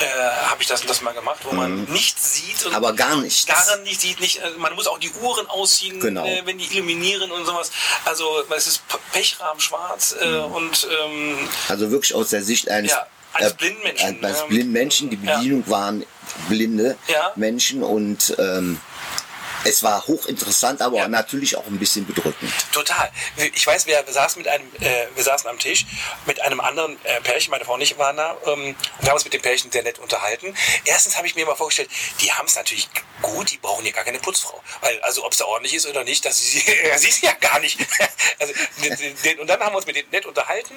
[0.00, 0.04] äh,
[0.48, 2.64] habe ich das, das mal gemacht, wo man nichts sieht.
[2.64, 2.76] Und Mhm.
[2.76, 3.46] Aber gar nichts.
[3.46, 6.24] Gar nicht sieht, nicht, also man muss auch die Uhren ausziehen, Genau.
[6.26, 7.70] äh, wenn die illuminieren und sowas.
[8.04, 10.44] Also es ist P- Pechrahmen schwarz äh, Mhm.
[10.52, 14.72] und ähm, Also wirklich aus der Sicht eines, Ja, eines blinden Menschen, Eines ähm, blinden
[14.72, 15.10] Menschen.
[15.10, 15.36] Die ja.
[15.36, 16.04] Bedienung waren
[16.48, 17.32] blinde Ja.
[17.36, 18.80] Menschen und ähm,
[19.64, 21.08] es war hochinteressant, aber Ja.
[21.08, 22.52] natürlich auch ein bisschen bedrückend.
[22.72, 23.10] Total.
[23.54, 25.86] Ich weiß, wir, saßen mit einem, äh, wir saßen am Tisch
[26.26, 29.14] mit einem anderen äh, Pärchen, meine Frau und ich waren da, ähm, und wir haben
[29.14, 30.54] uns mit dem Pärchen sehr nett unterhalten.
[30.84, 32.88] Erstens habe ich mir mal vorgestellt, die haben es natürlich
[33.22, 34.62] gut, die brauchen hier gar keine Putzfrau.
[34.80, 37.32] Weil, also ob es da ordentlich ist oder nicht, das sie, ja, sie ist ja
[37.34, 37.78] gar nicht.
[38.38, 38.52] also,
[39.40, 40.74] und dann haben wir uns mit denen nett unterhalten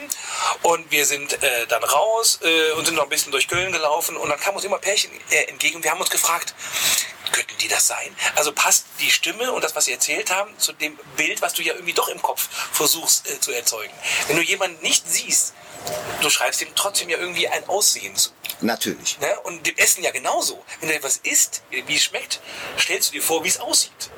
[0.64, 4.18] und wir sind äh, dann raus äh, und sind noch ein bisschen durch Köln gelaufen
[4.18, 6.54] und dann kamen uns immer Pärchen äh, entgegen und wir haben uns gefragt,
[7.32, 8.16] Könnten die das sein?
[8.36, 11.62] Also passt die Stimme und das, was sie erzählt haben, zu dem Bild, was du
[11.62, 13.94] ja irgendwie doch im Kopf versuchst äh, zu erzeugen.
[14.28, 15.54] Wenn du jemanden nicht siehst,
[16.22, 18.32] du schreibst ihm trotzdem ja irgendwie ein Aussehen zu.
[18.62, 19.20] Natürlich.
[19.20, 19.28] Ne?
[19.44, 20.64] Und dem Essen ja genauso.
[20.80, 22.40] Wenn du etwas isst, wie es schmeckt,
[22.80, 24.10] stellst du dir vor, wie es aussieht.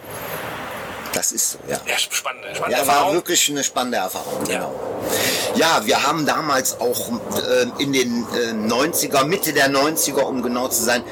[1.13, 1.81] Das ist so, ja.
[1.87, 3.15] Ja, spannende, spannende Ja, war Erfahrung.
[3.15, 4.53] wirklich eine spannende Erfahrung, Ja.
[4.59, 4.79] genau.
[5.55, 10.67] Ja, wir haben damals auch äh, in den äh, 90er, Mitte der 90er, um genau
[10.67, 11.03] zu sein,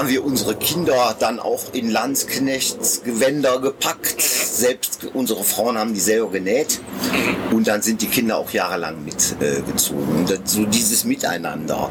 [0.00, 4.22] haben wir unsere Kinder dann auch in Landsknechtsgewänder gepackt.
[4.22, 6.80] Selbst unsere Frauen haben die selber genäht.
[7.50, 10.26] Und dann sind die Kinder auch jahrelang mitgezogen.
[10.26, 11.90] Äh, so dieses Miteinander.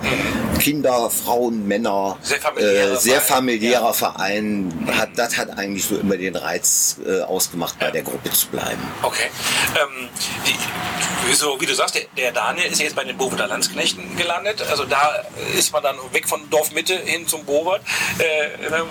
[0.59, 3.37] Kinder, Frauen, Männer, Sehr familiärer äh, sehr Verein.
[3.37, 4.87] familiärer Verein.
[4.97, 8.81] Hat, das hat eigentlich so immer den Reiz äh, ausgemacht, bei der Gruppe zu bleiben.
[9.03, 9.29] Okay.
[9.75, 10.09] Ähm,
[10.47, 14.63] die, so wie du sagst, der, der Daniel ist jetzt bei den Boveter Landsknechten gelandet.
[14.67, 15.23] Also da
[15.55, 17.81] ist man dann weg von Dorfmitte hin zum Bovert,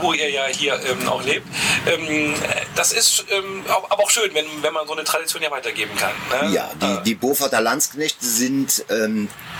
[0.01, 1.47] wo ihr ja hier ähm, auch lebt.
[1.87, 2.35] Ähm,
[2.75, 6.13] das ist ähm, aber auch schön, wenn, wenn man so eine Tradition ja weitergeben kann.
[6.49, 6.55] Ne?
[6.55, 8.85] Ja, die, Äh, die Boferter Landsknechte sind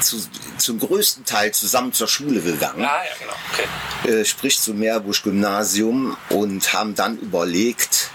[0.01, 0.17] zu,
[0.59, 3.33] zum größten Teil zusammen zur Schule gegangen, Ah, ja, genau.
[4.05, 4.21] Okay.
[4.21, 8.11] äh, sprich zum Meerbusch-Gymnasium und haben dann überlegt,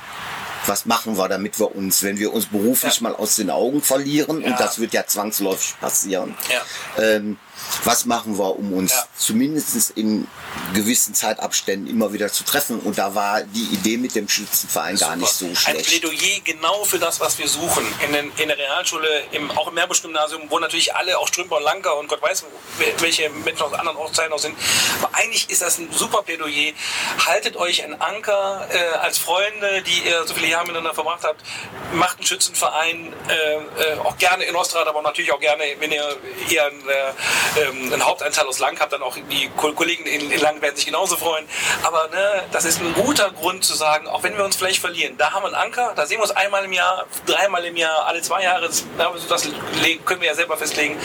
[0.65, 3.03] was machen wir, damit wir uns, wenn wir uns beruflich Ja.
[3.03, 4.47] mal aus den Augen verlieren, Ja.
[4.51, 6.35] und das wird ja zwangsläufig passieren,
[6.97, 7.03] Ja.
[7.03, 7.37] ähm,
[7.83, 9.05] was machen wir, um uns Ja.
[9.17, 10.27] zumindest in
[10.73, 12.79] gewissen Zeitabständen immer wieder zu treffen?
[12.79, 15.87] Und da war die Idee mit dem Schützenverein gar nicht so Ein schlecht.
[15.87, 17.85] Plädoyer genau für das, was wir suchen.
[18.05, 21.63] In, den, in der Realschule, im, auch im Meerbusch-Gymnasium, wo natürlich alle, auch Strümper und
[21.63, 22.43] Lanker und Gott weiß,
[22.79, 24.55] wel- welche Menschen aus anderen Ortsteilen auch sind.
[25.01, 26.73] Aber eigentlich ist das ein super Plädoyer.
[27.25, 31.41] Haltet euch einen Anker äh, als Freunde, die ihr so viele Jahre miteinander verbracht habt.
[31.93, 36.17] Macht einen Schützenverein, äh, äh, auch gerne in Ostrad, aber natürlich auch gerne, wenn ihr
[36.49, 40.31] eher einen, äh, ähm, einen Hauptanteil aus Lang habt, dann auch die Ko- Kollegen in,
[40.31, 41.45] in Lang werden sich genauso freuen.
[41.83, 45.17] Aber ne, das ist ein guter Grund zu sagen, auch wenn wir uns vielleicht verlieren,
[45.17, 48.05] da haben wir einen Anker, da sehen wir uns einmal im Jahr, dreimal im Jahr,
[48.07, 48.85] alle zwei Jahre, das,
[49.29, 49.47] das
[50.05, 50.97] können wir ja selber festlegen.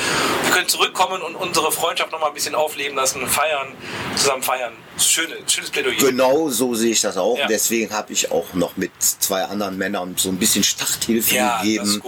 [0.42, 3.76] Wir können zurückkommen und unsere Freundschaft noch mal ein bisschen aufleben lassen, feiern,
[4.16, 4.72] zusammen feiern.
[5.00, 5.96] Schöne, schönes Plädoyer.
[5.96, 7.38] Genau so sehe ich das auch.
[7.38, 7.46] Ja.
[7.46, 12.02] Deswegen habe ich auch noch mit zwei anderen Männern so ein bisschen Starthilfe Ja, gegeben.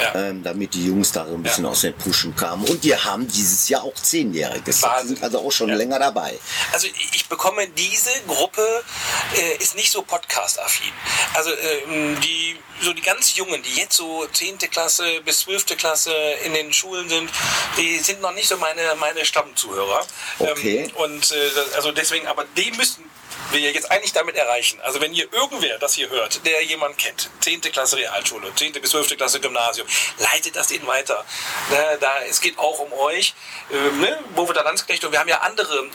[0.00, 0.14] Ja.
[0.14, 2.64] Ähm, damit die Jungs da so ein bisschen aus den Puschen kamen.
[2.64, 4.84] Und die haben dieses Jahr auch Zehnjähriges.
[5.04, 6.38] Sind also auch schon länger dabei.
[6.72, 8.62] Also ich ich bekomme, diese Gruppe
[9.34, 10.92] äh, ist nicht so podcast-affin.
[11.32, 14.58] Also ähm, die, so die ganz Jungen, die jetzt so 10.
[14.70, 15.76] Klasse bis 12.
[15.76, 16.12] Klasse
[16.44, 17.30] in den Schulen sind,
[17.76, 20.06] die sind noch nicht so meine, meine Stammzuhörer.
[20.38, 20.84] Okay.
[20.84, 23.08] Ähm, und äh, also deswegen, aber die müssen
[23.54, 24.80] wir jetzt eigentlich damit erreichen.
[24.82, 27.60] Also wenn ihr irgendwer das hier hört, der jemand kennt, 10.
[27.62, 28.72] Klasse Realschule, 10.
[28.72, 29.16] bis 12.
[29.16, 29.86] Klasse Gymnasium,
[30.18, 31.24] leitet das denen weiter.
[31.70, 33.34] Ne, da, es geht auch um euch,
[33.72, 35.88] ähm, ne, wo wir da Landsknecht und wir haben ja andere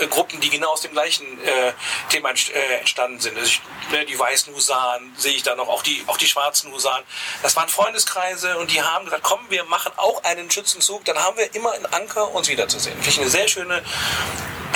[0.00, 1.72] äh, Gruppen, die genau aus dem gleichen äh,
[2.10, 3.36] Thema äh, entstanden sind.
[3.36, 6.72] Also ich, ne, die weißen Husaren sehe ich da noch, auch die, auch die schwarzen
[6.72, 7.04] Husaren.
[7.42, 11.36] Das waren Freundeskreise und die haben gesagt, komm, wir machen auch einen Schützenzug, dann haben
[11.36, 12.96] wir immer einen Anker, uns wiederzusehen.
[12.96, 13.82] Finde ich eine sehr schöne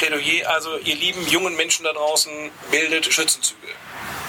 [0.03, 2.22] Plädoyer, also ihr lieben jungen Menschen da draußen,
[2.71, 3.69] bildet Schützenzüge.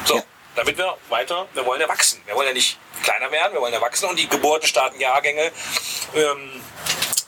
[0.05, 0.23] So, Ja.
[0.55, 2.21] damit wir weiter, wir wollen ja wachsen.
[2.25, 5.51] Wir wollen ja nicht kleiner werden, wir wollen ja wachsen und die Geburtenstarten, Jahrgänge
[6.15, 6.61] ähm,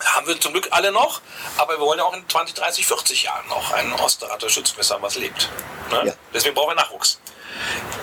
[0.04, 1.22] haben wir zum Glück alle noch,
[1.58, 5.16] aber wir wollen ja auch in 20, 30, 40 Jahren noch ein Osterrater Schützenmesser, was
[5.16, 5.50] lebt.
[5.92, 6.04] Ne?
[6.08, 6.14] Ja.
[6.34, 7.20] Deswegen brauchen wir Nachwuchs.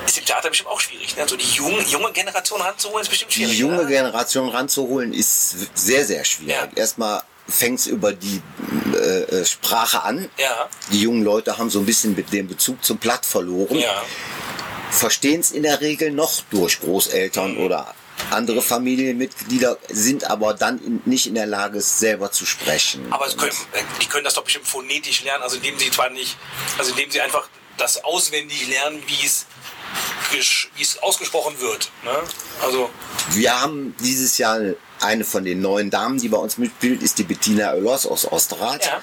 [0.07, 1.14] Ist im Theater bestimmt auch schwierig.
[1.16, 1.29] Ne?
[1.29, 3.59] So die junge, junge Generation ranzuholen ist bestimmt Die schwierig.
[3.59, 3.87] junge ne?
[3.87, 6.55] Generation ranzuholen ist sehr, sehr schwierig.
[6.55, 6.68] Ja.
[6.75, 8.40] Erstmal fängt es über die
[8.94, 10.28] äh, äh, Sprache an.
[10.38, 13.78] Ja, Die jungen Leute haben so ein bisschen mit dem Bezug zum Platt verloren.
[13.78, 14.02] ja.
[14.90, 17.94] verstehen es in der Regel noch durch Großeltern oder
[18.31, 23.12] andere Familienmitglieder, sind aber dann in, nicht in der Lage, es selber zu sprechen.
[23.12, 23.52] Aber können,
[24.00, 26.37] die können das doch bestimmt phonetisch lernen, also indem sie zwar nicht,
[26.78, 29.46] also indem sie einfach das auswendig lernen, wie es,
[30.31, 31.90] wie es ausgesprochen wird.
[32.05, 32.12] Ne?
[32.62, 32.90] Also,
[33.33, 34.61] Wir haben dieses Jahr
[35.00, 38.87] eine von den neuen Damen, die bei uns mitspielt, ist die Bettina Oellers aus Osterrad.
[38.87, 39.00] Ja.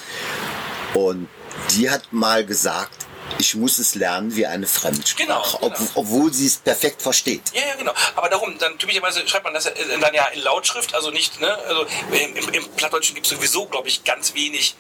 [0.93, 1.27] Und
[1.71, 3.05] die hat mal gesagt,
[3.37, 5.89] ich muss es lernen wie eine Fremdsprache, Genau, ob, genau.
[5.95, 7.41] obwohl sie es perfekt versteht.
[7.53, 7.93] Ja, ja, genau.
[8.15, 11.53] Aber darum, dann typischerweise schreibt man das ja dann ja in Lautschrift, also nicht, ne?
[11.67, 14.75] Also im, im, im Plattdeutschen gibt es sowieso, glaube ich, ganz wenig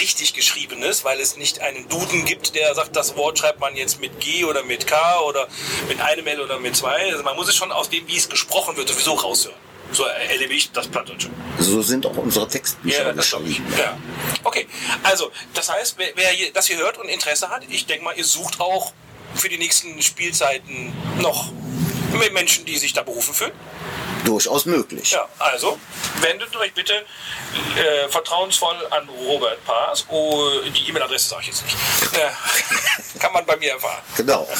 [0.00, 4.00] richtig geschriebenes, weil es nicht einen Duden gibt, der sagt, das Wort schreibt man jetzt
[4.00, 5.48] mit G oder mit K oder
[5.88, 7.10] mit einem L oder mit zwei.
[7.10, 9.56] Also man muss es schon aus dem, wie es gesprochen wird, sowieso raushören.
[9.92, 11.30] So erlebe ich das Plattdeutsche.
[11.58, 13.56] So sind auch unsere Textbücher Ja, das glaube ich.
[13.56, 13.74] geschrieben.
[13.78, 13.96] Ja.
[14.44, 14.66] Okay,
[15.02, 18.14] also das heißt, wer, wer hier, das hier hört und Interesse hat, ich denke mal,
[18.16, 18.92] ihr sucht auch
[19.34, 21.52] für die nächsten Spielzeiten noch
[22.32, 23.52] Menschen, die sich da berufen fühlen.
[24.28, 25.10] Durchaus möglich.
[25.12, 25.78] Ja, also
[26.20, 26.92] wendet euch bitte
[27.76, 30.04] äh, vertrauensvoll an Robert Paas.
[30.10, 31.76] Oh, die E-Mail-Adresse sage ich jetzt nicht.
[32.14, 34.02] Äh, kann man bei mir erfahren.
[34.16, 34.46] Genau.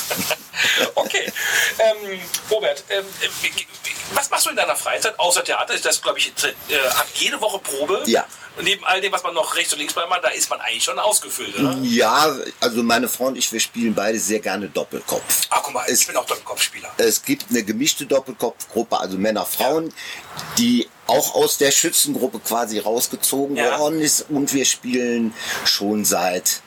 [0.97, 1.33] Okay.
[1.79, 3.05] Ähm, Robert, ähm,
[3.43, 3.67] wie-
[4.13, 5.73] was machst du in deiner Freizeit außer Theater?
[5.75, 8.03] Ist das, glaube ich, äh, hat jede Woche Probe?
[8.07, 8.25] Ja.
[8.63, 10.85] Neben all dem, was man noch rechts und links bei macht, da ist man eigentlich
[10.85, 11.77] schon ausgefüllt, oder?
[11.83, 15.47] Ja, also meine Frau und ich, wir spielen beide sehr gerne Doppelkopf.
[15.51, 16.91] Ah, guck mal, Es- ich bin auch Doppelkopfspieler.
[16.97, 19.93] Es gibt eine gemischte Doppelkopfgruppe, also Männer, Frauen,
[20.59, 23.79] die auch aus der Schützengruppe quasi rausgezogen Ja.
[23.79, 24.27] worden ist.
[24.29, 25.33] Und wir spielen
[25.65, 26.61] schon seit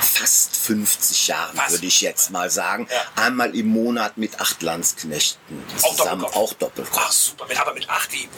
[0.00, 1.72] fast 50 Jahren, Was?
[1.72, 2.86] würde ich jetzt mal sagen.
[2.90, 3.22] Ja.
[3.24, 6.22] Einmal im Monat mit acht Landsknechten Auch zusammen.
[6.22, 6.36] Doppelkopf?
[6.36, 7.02] Auch Doppelkopf.
[7.06, 7.46] Ach, super.
[7.60, 8.28] Aber mit acht, wie,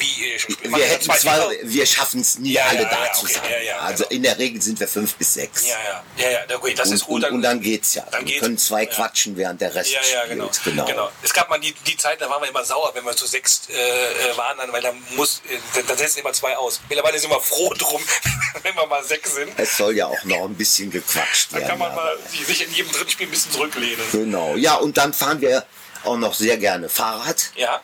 [0.76, 3.46] wir hätten zwar, wir schaffen es nie Ja, alle ja, da ja, okay, zusammen.
[3.66, 4.16] ja, also genau.
[4.16, 5.66] in der Regel sind wir fünf bis sechs.
[5.66, 5.74] Ja,
[6.18, 7.24] ja, ja, okay, das und, ist gut.
[7.24, 8.04] und, und dann geht's ja.
[8.10, 8.40] Dann wir geht's.
[8.40, 10.50] können zwei quatschen, während der Rest Ja, ja, genau.
[10.52, 10.76] spielt.
[10.76, 10.84] genau.
[10.86, 11.10] genau.
[11.22, 13.62] Es gab mal die, die Zeit, da waren wir immer sauer, wenn wir zu sechs
[13.68, 16.80] äh, äh, waren, dann, weil da muss, äh, da- da setzen immer zwei aus.
[16.88, 18.02] Mittlerweile sind wir froh drum,
[18.62, 19.50] wenn wir mal sechs sind.
[19.56, 21.68] Es soll ja auch noch ein bisschen gequatscht Dann werden.
[21.70, 24.04] kann man mal sich in jedem dritten Spiel ein bisschen zurücklehnen.
[24.12, 24.56] Genau.
[24.56, 25.64] Ja, und dann fahren wir
[26.04, 27.50] auch noch sehr gerne Fahrrad.
[27.56, 27.80] Ja,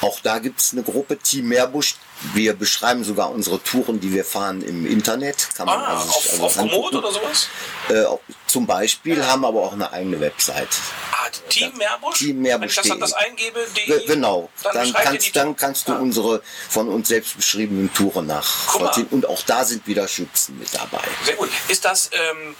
[0.00, 1.96] Auch da gibt es eine Gruppe, Team Meerbusch.
[2.34, 5.48] Wir beschreiben sogar unsere Touren, die wir fahren im Internet.
[5.54, 7.48] Kann man ah, also auf, also auf Komoot oder sowas?
[7.88, 8.04] Äh,
[8.46, 10.68] zum Beispiel haben aber auch eine eigene Website.
[11.12, 12.18] Ah, Team Meerbusch?
[12.18, 13.16] Team Meerbusch Wenn ich das, das DE.
[13.18, 14.48] eingebe, die, Ge- Genau.
[14.64, 15.98] dann, Dann, kannst, dann kannst du Ah.
[15.98, 19.06] unsere von uns selbst beschriebenen Touren nachvollziehen.
[19.10, 21.02] Und auch da sind wieder Schützen mit dabei.
[21.24, 21.50] Sehr gut.
[21.68, 22.56] Ist das, ähm,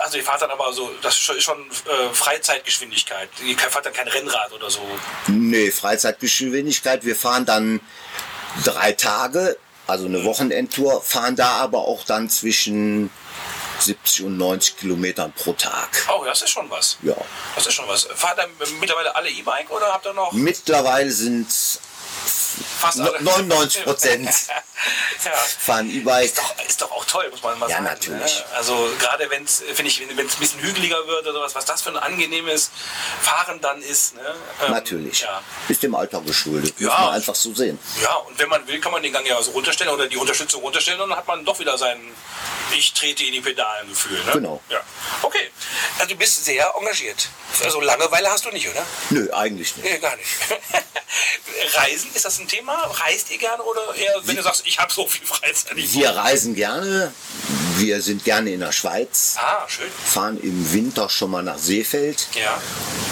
[0.00, 3.28] also ihr fahrt dann aber so, das ist schon, ist schon äh, Freizeitgeschwindigkeit.
[3.44, 4.80] Ihr fahrt dann kein Rennrad oder so.
[5.26, 7.04] Nee, Freizeitgeschwindigkeit.
[7.04, 7.80] Wir fahren dann
[8.64, 13.10] drei Tage, also eine Wochenendtour, fahren da aber auch dann zwischen
[13.80, 15.88] 70 und 90 Kilometern pro Tag.
[16.08, 16.98] Oh, das ist schon was.
[17.02, 17.16] Ja.
[17.54, 18.04] Das ist schon was.
[18.14, 18.48] Fahrt ihr
[18.80, 21.48] mittlerweile alle E-Bike oder habt ihr noch Mittlerweile sind
[22.80, 23.22] fast alle?
[23.22, 24.24] 99 Prozent
[25.24, 25.30] ja.
[25.32, 26.24] fahren E-Bike.
[26.26, 27.84] Ist doch, ist doch auch toll, muss man mal Ja, sagen.
[27.86, 28.38] natürlich.
[28.38, 28.44] Ne?
[28.56, 31.64] Also gerade wenn es, finde ich, wenn es ein bisschen hügeliger wird oder sowas, was
[31.64, 32.70] das für ein angenehmes
[33.20, 34.14] Fahren dann ist.
[34.14, 34.34] Ne?
[34.64, 35.20] Ähm, Natürlich.
[35.20, 35.42] Ja.
[35.68, 36.78] Ist dem Alter geschuldet.
[36.80, 37.00] Muss Ja.
[37.00, 37.78] man einfach so sehen.
[38.02, 40.62] ja, und wenn man will, kann man den Gang ja so runterstellen oder die Unterstützung
[40.62, 42.00] runterstellen und dann hat man doch wieder sein
[42.76, 44.22] Ich trete in die Pedalen Gefühl.
[44.24, 44.32] Ne?
[44.32, 44.60] Genau.
[44.68, 44.80] Ja.
[45.22, 45.50] Okay.
[45.98, 47.28] Also du bist sehr engagiert.
[47.62, 48.84] Also Langeweile hast du nicht, oder?
[49.10, 49.84] Nö, eigentlich nicht.
[49.88, 50.28] Nee, gar nicht.
[51.74, 52.72] Reisen, ist das ein Thema?
[52.74, 55.76] Reist ihr gerne oder eher, wenn du sagst, ich habe so viel Freizeit?
[55.76, 57.12] Wir reisen gerne.
[57.78, 59.36] Wir sind gerne in der Schweiz.
[59.38, 59.86] ah, schön.
[60.04, 62.28] Fahren im Winter schon mal nach Seefeld.
[62.34, 62.60] Ja.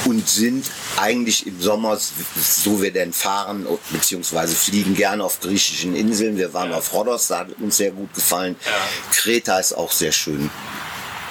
[0.06, 6.36] und sind eigentlich im Sommer, so wir denn fahren, beziehungsweise fliegen gerne auf griechischen Inseln.
[6.38, 6.78] Wir waren Ja.
[6.78, 8.56] auf Rhodos, da hat uns sehr gut gefallen.
[8.64, 8.72] Ja.
[9.12, 10.50] Kreta ist auch sehr schön.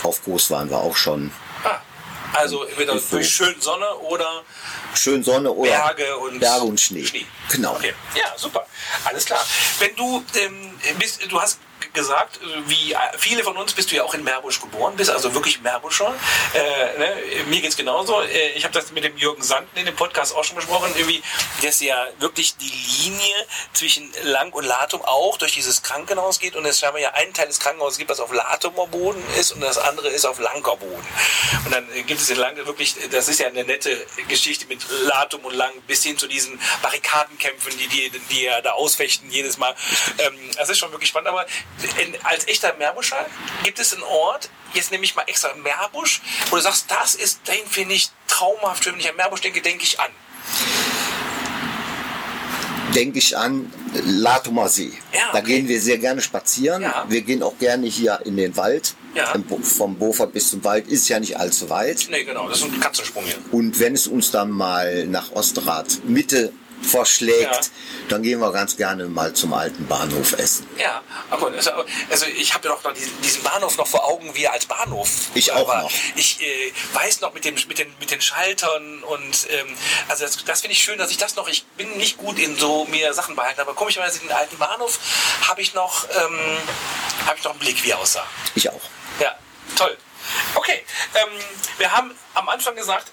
[0.03, 1.31] Auf Kos waren wir auch schon.
[1.63, 1.79] Ah,
[2.33, 4.43] also entweder durch schön Sonne oder
[4.95, 7.06] Schön Sonne oder Berge und, Berge und Schnee.
[7.52, 7.75] Genau.
[7.75, 7.93] Okay.
[8.15, 8.65] Ja, super.
[9.06, 9.45] Alles klar.
[9.80, 11.60] Wenn du ähm, bist, du hast
[11.93, 15.62] gesagt, wie viele von uns bist du ja auch in Meerbusch geboren, bist also wirklich
[15.62, 16.13] Meerbuscher.
[16.54, 17.17] Äh, ne?
[17.47, 18.21] Mir geht's genauso.
[18.21, 21.21] Äh, ich habe das mit dem Jürgen Sanden in dem Podcast auch schon besprochen, irgendwie,
[21.63, 22.71] dass ja wirklich die
[23.04, 23.36] Linie
[23.73, 27.47] zwischen Lang und Latum auch durch dieses Krankenhaus geht und es scheinbar ja einen Teil
[27.47, 31.08] des Krankenhauses gibt, das auf Latumer Boden ist und das andere ist auf Lanker Boden.
[31.65, 35.45] Und dann gibt es in Lang wirklich, das ist ja eine nette Geschichte mit Latum
[35.45, 39.75] und Lang bis hin zu diesen Barrikadenkämpfen, die die, die ja da ausfechten jedes Mal.
[40.17, 41.45] Ähm, das ist schon wirklich spannend, aber
[41.97, 43.25] in, als echter Meerbuscher
[43.63, 47.41] gibt es einen Ort, jetzt nehme ich mal extra Meerbusch, wo du sagst, das ist,
[47.47, 48.93] den finde ich traumhaft schön.
[48.93, 50.12] Wenn ich an Meerbusch denke, denke ich an.
[52.95, 53.71] Denke ich an
[54.04, 54.91] Latumer See.
[55.13, 55.47] Ja, Da okay.
[55.47, 56.82] gehen wir sehr gerne spazieren.
[56.82, 57.06] Ja.
[57.08, 58.95] Wir gehen auch gerne hier in den Wald.
[59.13, 59.34] Ja.
[59.62, 62.08] Vom Bofert bis zum Wald ist ja nicht allzu weit.
[62.10, 63.36] Nee, genau, das ist ein Katzensprung hier.
[63.52, 67.59] Und wenn es uns dann mal nach Osterrad Mitte verschlägt, Ja.
[68.09, 70.67] dann gehen wir ganz gerne mal zum alten Bahnhof essen.
[70.77, 71.71] Ja, aber also,
[72.09, 75.09] also ich habe ja noch diesen, diesen Bahnhof noch vor Augen, wie er als Bahnhof
[75.33, 75.83] Ich auch war.
[75.83, 75.91] noch.
[76.15, 79.75] Ich äh, weiß noch mit, dem, mit, den, mit den Schaltern und ähm,
[80.07, 82.57] also das, das finde ich schön, dass ich das noch, ich bin nicht gut in
[82.57, 84.99] so mir Sachen behalten, aber komischerweise den alten Bahnhof
[85.47, 86.57] habe ich noch, ähm,
[87.25, 88.25] habe ich noch einen Blick, wie er aussah.
[88.55, 88.81] Ich auch.
[89.19, 89.35] Ja,
[89.75, 89.95] toll.
[90.55, 90.83] Okay,
[91.15, 91.29] ähm,
[91.77, 93.11] wir haben am Anfang gesagt,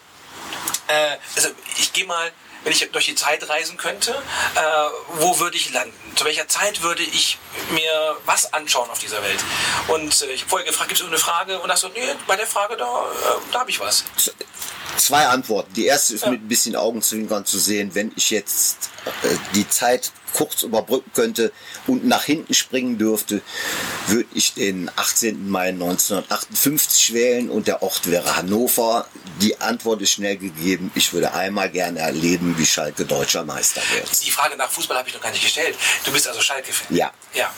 [0.89, 1.49] äh, also
[1.79, 2.31] ich gehe mal,
[2.67, 4.61] wenn ich durch die Zeit reisen könnte, äh,
[5.21, 5.95] wo würde ich landen?
[6.17, 7.39] Zu welcher Zeit würde ich
[7.71, 9.39] mir was anschauen auf dieser Welt?
[9.87, 11.61] Und äh, ich habe vorher gefragt, gibt es irgendeine Frage?
[11.61, 14.03] Und da so, nee, bei der Frage, da, äh, da habe ich was.
[14.97, 15.73] Zwei Antworten.
[15.75, 16.31] Die erste ist Ja.
[16.31, 18.91] mit ein bisschen Augenzwinkern zu sehen, wenn ich jetzt
[19.23, 21.51] äh, die Zeit kurz überbrücken könnte
[21.87, 23.41] und nach hinten springen dürfte,
[24.09, 25.49] würde ich den 18.
[25.49, 29.07] Mai 1958 wählen und der Ort wäre Hannover.
[29.41, 30.93] Die Antwort ist schnell gegeben.
[30.95, 34.27] Ich würde einmal gerne erleben, wie Schalke deutscher Meister wird.
[34.27, 35.75] Die Frage nach Fußball habe ich noch gar nicht gestellt.
[36.05, 36.95] Du bist also Schalke-Fan.
[36.95, 37.11] Ja.
[37.33, 37.51] Ja.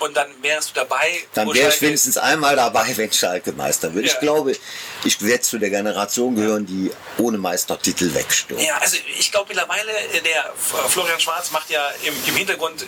[0.00, 1.22] Und dann wärst du dabei.
[1.34, 4.06] Dann wäre ich wenigstens einmal dabei, wenn Schalke Meister wird.
[4.06, 4.12] Ja.
[4.12, 4.56] Ich glaube,
[5.04, 8.62] ich werde zu der Generation gehören, die ohne Meistertitel wegstürmt.
[8.62, 9.92] Ja, also ich glaube mittlerweile,
[10.24, 10.52] der
[10.88, 12.86] Florian Schwarz macht ja im, im Hintergrund äh,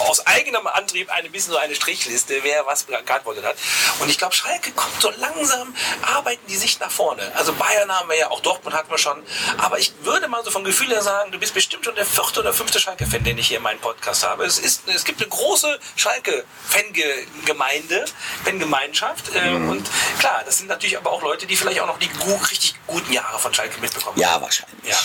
[0.00, 3.56] aus eigenem Antrieb ein bisschen so eine Strichliste, wer was geantwortet hat.
[4.00, 7.30] Und ich glaube, Schalke kommt so langsam, arbeiten die sich nach vorne.
[7.34, 9.22] Also Bayern haben wir ja, auch Dortmund hatten wir schon.
[9.58, 12.40] Aber ich würde mal so vom Gefühl her sagen, du bist bestimmt schon der vierte
[12.40, 14.44] oder fünfte Schalke-Fan, den ich hier in meinem Podcast habe.
[14.44, 18.04] Es, ist, es gibt eine große Schalke-Fangemeinde,
[18.44, 19.34] Fangemeinschaft.
[19.34, 22.34] Äh, Und klar, das sind natürlich aber auch Leute, die vielleicht auch noch die gu
[22.50, 24.88] richtig guten Jahre von Schalke mitbekommen Ja, wahrscheinlich.
[24.88, 24.96] Ja.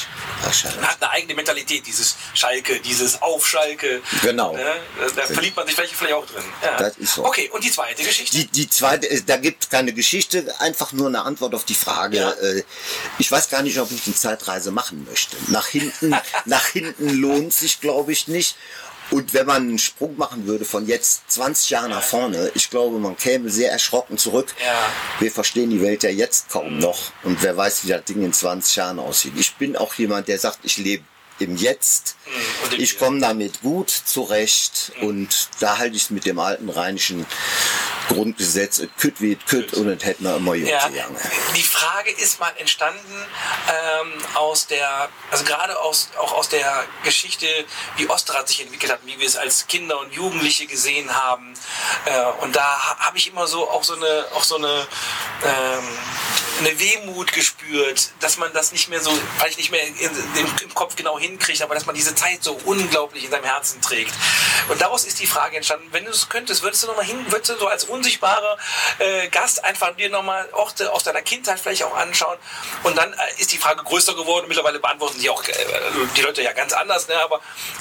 [0.41, 0.79] wahrscheinlich.
[0.81, 4.01] man hat eine eigene Mentalität, dieses Schalke, dieses Auf Schalke.
[4.21, 4.53] Genau.
[4.53, 4.63] Ne?
[5.15, 6.43] Da verliebt man sich vielleicht, vielleicht auch drin.
[6.63, 6.77] Ja.
[6.77, 7.25] Das ist so.
[7.25, 8.37] Okay, und die zweite Geschichte?
[8.37, 12.17] Die, die zweite, äh, da gibt keine Geschichte, einfach nur eine Antwort auf die Frage.
[12.17, 12.31] Ja.
[12.31, 12.63] Äh,
[13.19, 15.37] Ich weiß gar nicht, ob ich eine Zeitreise machen möchte.
[15.47, 18.55] Nach hinten, nach hinten lohnt sich, glaube ich, nicht.
[19.11, 22.97] Und wenn man einen Sprung machen würde von jetzt 20 Jahren nach vorne, ich glaube,
[22.99, 24.55] man käme sehr erschrocken zurück.
[24.65, 24.89] Ja.
[25.19, 27.11] Wir verstehen die Welt ja jetzt kaum noch.
[27.23, 29.33] Und wer weiß, wie das Ding in 20 Jahren aussieht.
[29.37, 31.03] Ich bin auch jemand, der sagt, ich lebe
[31.39, 32.15] im Jetzt.
[32.25, 34.91] Mhm, im Ich komme damit gut zurecht.
[35.01, 37.25] Und da halte ich es mit dem alten rheinischen
[38.07, 41.17] Grundgesetz, et kütt wie et kütt und es hätten wir immer gut ja, gegangen.
[41.55, 43.25] die Frage ist mal entstanden
[44.01, 47.47] ähm, aus der, also gerade aus, auch aus der Geschichte,
[47.97, 51.53] wie Osterrad sich entwickelt hat, wie wir es als Kinder und Jugendliche gesehen haben.
[52.05, 54.87] Äh, und da ha- habe ich immer so auch so eine, auch so eine,
[55.45, 55.87] ähm,
[56.59, 60.73] eine Wehmut gespürt, dass man das nicht mehr so, vielleicht nicht mehr in, im, im
[60.73, 64.13] Kopf genau hinkriegt, aber dass man diese Zeit so unglaublich in seinem Herzen trägt.
[64.69, 67.25] Und daraus ist die Frage entstanden, wenn du es könntest, würdest du noch mal hin,
[67.29, 68.57] würdest du so als unsichtbarer
[68.99, 72.37] äh, Gast einfach dir nochmal Orte aus deiner Kindheit vielleicht auch anschauen
[72.83, 75.53] und dann äh, ist die Frage größer geworden, mittlerweile beantworten sie auch äh,
[76.17, 77.15] die Leute ja ganz anders, ne?
[77.17, 77.39] aber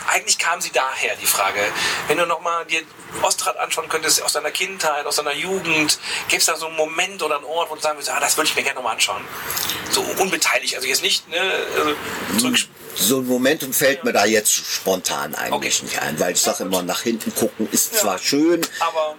[0.08, 1.60] eigentlich kam sie daher, die Frage.
[2.08, 2.82] Wenn du nochmal dir
[3.22, 5.98] Ostrad anschauen könntest aus deiner Kindheit, aus deiner Jugend,
[6.28, 8.36] gäbe es da so einen Moment oder einen Ort, wo du sagen würdest, ah, das
[8.36, 9.22] würde ich mir gerne nochmal anschauen.
[9.90, 11.40] So unbeteiligt, also jetzt nicht, ne,
[11.78, 11.94] also
[12.38, 12.58] zurück,
[12.94, 15.84] So ein Momentum fällt mir da jetzt spontan eigentlich Okay.
[15.84, 19.16] nicht ein, weil ich sage immer, nach hinten gucken ist zwar schön, aber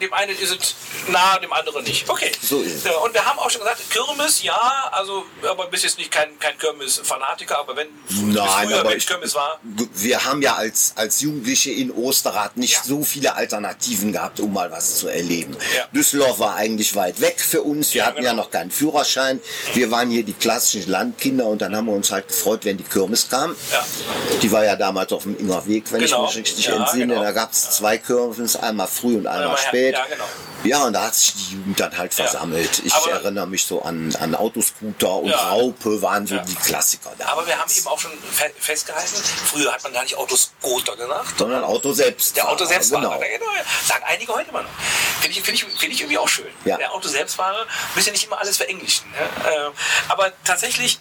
[0.00, 0.74] dem einen ist es
[1.08, 2.08] nah, dem anderen nicht.
[2.08, 2.30] Okay.
[2.42, 2.84] So ist es.
[2.84, 6.38] Ja, und wir haben auch schon gesagt, Kirmes, ja, also, aber bist jetzt nicht kein,
[6.38, 7.88] kein Kirmes-Fanatiker, aber wenn
[8.32, 9.60] Nein, früher, aber ich, Kirmes war,
[9.94, 12.80] wir haben ja als, als Jugendliche in Osterrad nicht Ja.
[12.84, 15.56] so viele Alternativen gehabt, um mal was zu erleben.
[15.76, 15.86] Ja.
[15.92, 17.94] Düsseldorf war eigentlich weit weg für uns.
[17.94, 18.42] Wir Ja, hatten ja genau.
[18.44, 19.40] noch keinen Führerschein.
[19.74, 22.84] Wir waren hier die klassischen Landkinder und dann haben wir uns halt gefreut, wenn die
[22.84, 23.54] Kirmes kam.
[23.72, 23.84] Ja.
[24.42, 26.24] Die war ja damals auf dem Ingerweg, wenn Genau.
[26.28, 27.06] ich mich richtig Ja, entsinne.
[27.14, 27.22] genau.
[27.22, 29.56] Da gab es zwei Kirmes, einmal früh und einmal Einmal
[29.94, 30.08] spät.
[30.10, 30.24] ja, genau.
[30.64, 32.24] Ja, und da hat sich die Jugend dann halt Ja.
[32.24, 32.82] versammelt.
[32.84, 35.48] Ich Aber- erinnere mich so an, an Autoscooter und Ja.
[35.50, 36.42] Raupe waren so Ja.
[36.42, 37.28] die Klassiker da.
[37.28, 41.38] aber wir haben eben auch schon fe festgehalten, früher hat man gar nicht Autoscooter gesagt,
[41.38, 42.36] sondern Auto selbst.
[42.36, 43.18] Der Auto selbstfahrer, Genau.
[43.18, 43.46] genau.
[43.86, 44.70] Sagen einige heute immer noch.
[45.20, 46.46] Finde ich, finde ich, finde ich irgendwie auch schön.
[46.64, 46.76] Ja.
[46.76, 49.10] Der Auto selbstfahrer, müssen ja nicht immer alles verenglischen.
[49.10, 49.72] Ne?
[50.08, 50.98] Aber tatsächlich,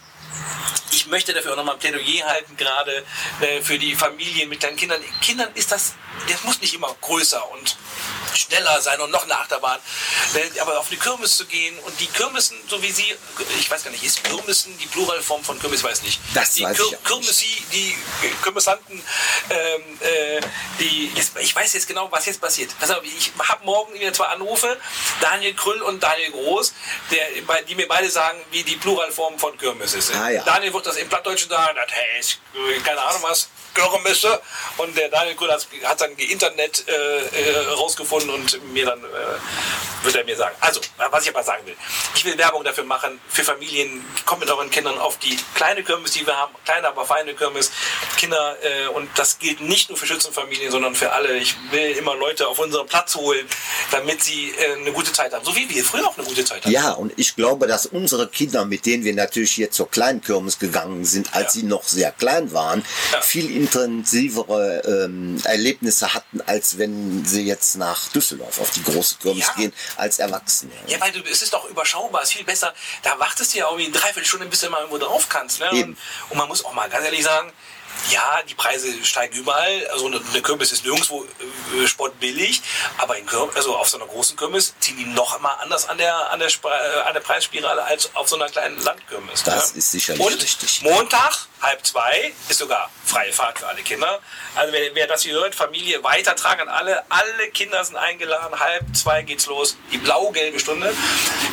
[0.92, 3.04] ich möchte dafür auch nochmal ein Plädoyer halten, gerade
[3.42, 5.02] äh, für die Familien mit kleinen Kindern.
[5.22, 5.94] Kindern ist das,
[6.28, 7.78] das muss nicht immer größer und
[8.34, 9.80] schneller sein und noch eine Achterbahn.
[10.34, 13.15] Äh, Aber auf eine Kirmes zu gehen und die Kirmesen, so wie sie,
[13.60, 16.20] ich weiß gar nicht, ist Kirmesen die Pluralform von Kirmes, weiß nicht.
[16.34, 17.06] Das die weiß ich auch nicht.
[17.06, 17.98] Kirmesi, die
[18.44, 19.04] Kirmesanten,
[19.50, 20.42] ähm, äh,
[20.80, 22.72] die, jetzt, ich weiß jetzt genau, was jetzt passiert.
[22.80, 24.78] Pass auf, ich habe morgen wieder zwei Anrufe,
[25.22, 26.74] Daniel Krüll und Daniel Groß,
[27.12, 30.12] der, die mir beide sagen, wie die Pluralform von Kirmes ist.
[30.19, 30.43] Ah, ja.
[30.43, 34.41] Daniel wird das im Plattdeutschen sagen, das heißt, äh, keine Ahnung was, Kirmesse.
[34.77, 39.08] Und der Daniel Krüll hat, hat dann Internet äh, äh, rausgefunden und mir dann äh,
[40.03, 40.55] wird er mir sagen.
[40.59, 40.81] Also,
[41.12, 41.75] was ich aber sagen will.
[42.15, 44.03] Ich will Werbung dafür machen, für Familien.
[44.25, 46.53] Kommt mit euren Kindern auf die kleine Kirmes, die wir haben.
[46.65, 47.71] Kleine, aber feine Kirmes.
[48.17, 51.38] Kinder, äh, und das gilt nicht nur für Schützenfamilien, sondern für alle.
[51.38, 53.47] Ich will immer Leute auf unseren Platz holen,
[53.91, 55.43] damit sie äh, eine gute Zeit haben.
[55.45, 56.71] So wie wir früher auch eine gute Zeit hatten.
[56.71, 60.60] Ja, und ich glaube, dass unsere Kinder, mit denen wir natürlich hier zur kleinen Kirmes
[60.60, 61.62] gegangen sind, als Ja.
[61.62, 63.21] sie noch sehr klein waren, Ja.
[63.21, 69.47] viel intensivere ähm, Erlebnisse hatten, als wenn sie jetzt nach Düsseldorf auf die große Kirmes
[69.47, 69.54] Ja.
[69.56, 70.71] gehen, als Erwachsene.
[70.87, 72.73] Ja, weil du, es ist doch überschaubar, es ist viel besser.
[73.04, 75.60] Da wartest du ja irgendwie eine Dreiviertelstunde, bis du mal irgendwo drauf kannst.
[75.60, 75.69] Ne?
[75.71, 75.98] Und,
[76.29, 77.52] und man muss auch mal ganz ehrlich sagen,
[78.12, 79.87] ja, die Preise steigen überall.
[79.92, 82.62] Also eine, eine Kirmes ist nirgendwo äh, sportbillig,
[82.98, 85.98] aber in Kirmes, also auf so einer großen Kirmes ziehen die noch mal anders an
[85.98, 89.44] der, an der, äh, an der Preisspirale als auf so einer kleinen Landkirmes.
[89.44, 89.79] Das ne?
[89.79, 90.81] ist sicherlich Und richtig.
[90.81, 94.19] Montag, halb zwei, ist sogar freie Fahrt für alle Kinder.
[94.55, 97.03] Also wer, wer das hier hört, Familie weitertragen an alle.
[97.10, 98.60] Alle Kinder sind eingeladen.
[98.60, 99.77] Halb zwei geht's los.
[99.91, 100.93] Die blau-gelbe Stunde.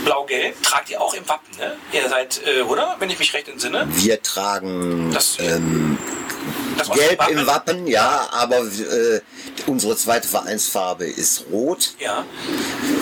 [0.04, 1.76] Blau-gelb tragt ihr auch im Wappen, ne?
[1.92, 2.96] Ihr seid, äh, oder?
[2.98, 3.86] Wenn ich mich recht entsinne.
[3.90, 5.98] Wir tragen Das, ähm,
[6.78, 7.38] das Gelb Wappen.
[7.38, 9.20] im Wappen, ja, aber äh,
[9.66, 11.94] unsere zweite Vereinsfarbe ist rot.
[11.98, 12.24] Ja.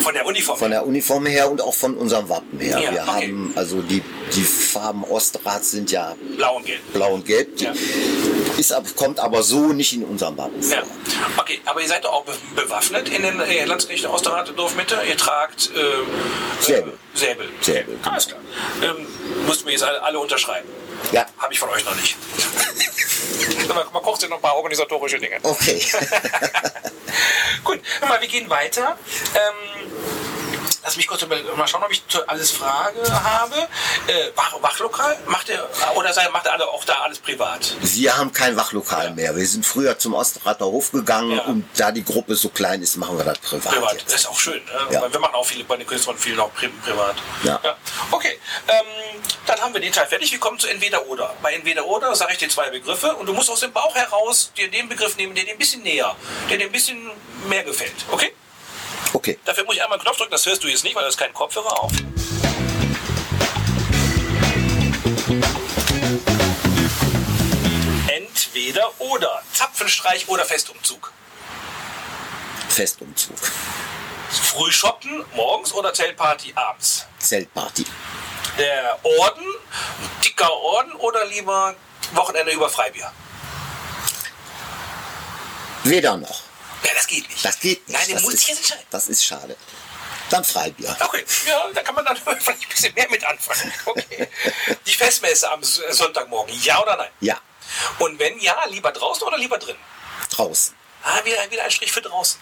[0.03, 0.59] Von der Uniform.
[0.59, 2.81] Von der Uniform her und auch von unserem Wappen her.
[2.81, 3.27] Ja, wir okay.
[3.29, 4.03] haben, also die,
[4.35, 6.93] die Farben Ostrats sind ja Blau und Gelb.
[6.93, 7.61] blau und gelb.
[7.61, 7.73] Ja.
[8.57, 10.77] ist, kommt aber so nicht in unserem Wappen vor.
[10.77, 10.83] Ja.
[11.37, 14.97] Okay, aber ihr seid doch auch be bewaffnet in den äh, Landskirchen Osterrate Dorfmitte.
[15.09, 16.93] Ihr tragt äh, Säbel.
[16.93, 17.49] Äh, Säbel.
[17.61, 18.11] Säbel, genau.
[18.11, 18.41] Alles klar.
[18.83, 19.07] Ähm,
[19.47, 20.69] mussten wir jetzt alle, alle unterschreiben.
[21.13, 21.27] Ja.
[21.39, 22.17] Habe ich von euch noch nicht.
[23.69, 25.39] man, man kocht sich noch ein paar organisatorische Dinge.
[25.43, 25.81] Okay.
[27.65, 28.99] Gut, mal, wir gehen weiter.
[29.35, 29.91] Ähm,
[30.85, 33.57] lass mich kurz über, mal schauen, ob ich alles Frage habe.
[34.07, 35.17] Äh, Wach, Wachlokal?
[35.27, 37.75] Macht ihr, oder sei- macht ihr alle auch da alles privat?
[37.81, 39.35] wir haben kein Wachlokal mehr.
[39.37, 41.43] Wir sind früher zum Ostrater Hof gegangen Ja.
[41.45, 44.07] und da die Gruppe so klein ist, machen wir das privat, Privat, jetzt.
[44.13, 44.63] das ist auch schön.
[44.65, 44.73] Ne?
[44.95, 45.03] Ja.
[45.03, 47.17] Weil Wir machen auch viele bei den Künstlern viel noch pri privat.
[47.45, 47.61] Ja.
[48.11, 50.31] Okay, ähm, dann haben wir den Teil fertig.
[50.33, 51.35] Wir kommen zu Entweder oder.
[51.43, 54.53] Bei Entweder oder sage ich dir zwei Begriffe und du musst aus dem Bauch heraus
[54.57, 56.15] dir den Begriff nehmen, der dir ein bisschen näher,
[56.51, 57.11] der dir ein bisschen
[57.49, 57.95] mehr gefällt.
[58.11, 58.35] Okay?
[59.13, 59.39] Okay.
[59.45, 61.19] Dafür muss ich einmal einen Knopf drücken, das hörst du jetzt nicht, weil das ist
[61.19, 61.93] kein Kopfhörer auf.
[68.09, 69.43] Entweder oder.
[69.53, 71.13] Zapfenstreich oder Festumzug.
[72.69, 73.37] Festumzug.
[74.31, 77.07] Frühshoppen morgens oder Zeltparty abends.
[77.19, 77.85] Zeltparty.
[78.59, 79.45] Der Orden,
[80.25, 81.75] dicker Orden oder lieber
[82.13, 83.13] Wochenende über Freibier?
[85.85, 86.43] Weder noch.
[86.85, 87.45] Ja, das geht nicht.
[87.45, 87.99] Das geht nicht.
[87.99, 88.87] Nein, den das muss ist, ich jetzt entscheiden.
[88.91, 89.57] Das ist schade.
[90.31, 90.97] Dann Freibier.
[91.01, 93.73] Okay, ja, da kann man dann vielleicht ein bisschen mehr mit anfangen.
[93.85, 94.29] Okay.
[94.87, 97.11] Die Festmesse am Sonntagmorgen, ja oder nein?
[97.21, 97.39] Ja,
[97.99, 99.77] Und wenn ja, lieber draußen oder lieber drin?
[100.31, 100.75] draußen.
[101.03, 102.41] Ah, wieder, wieder ein Strich für draußen.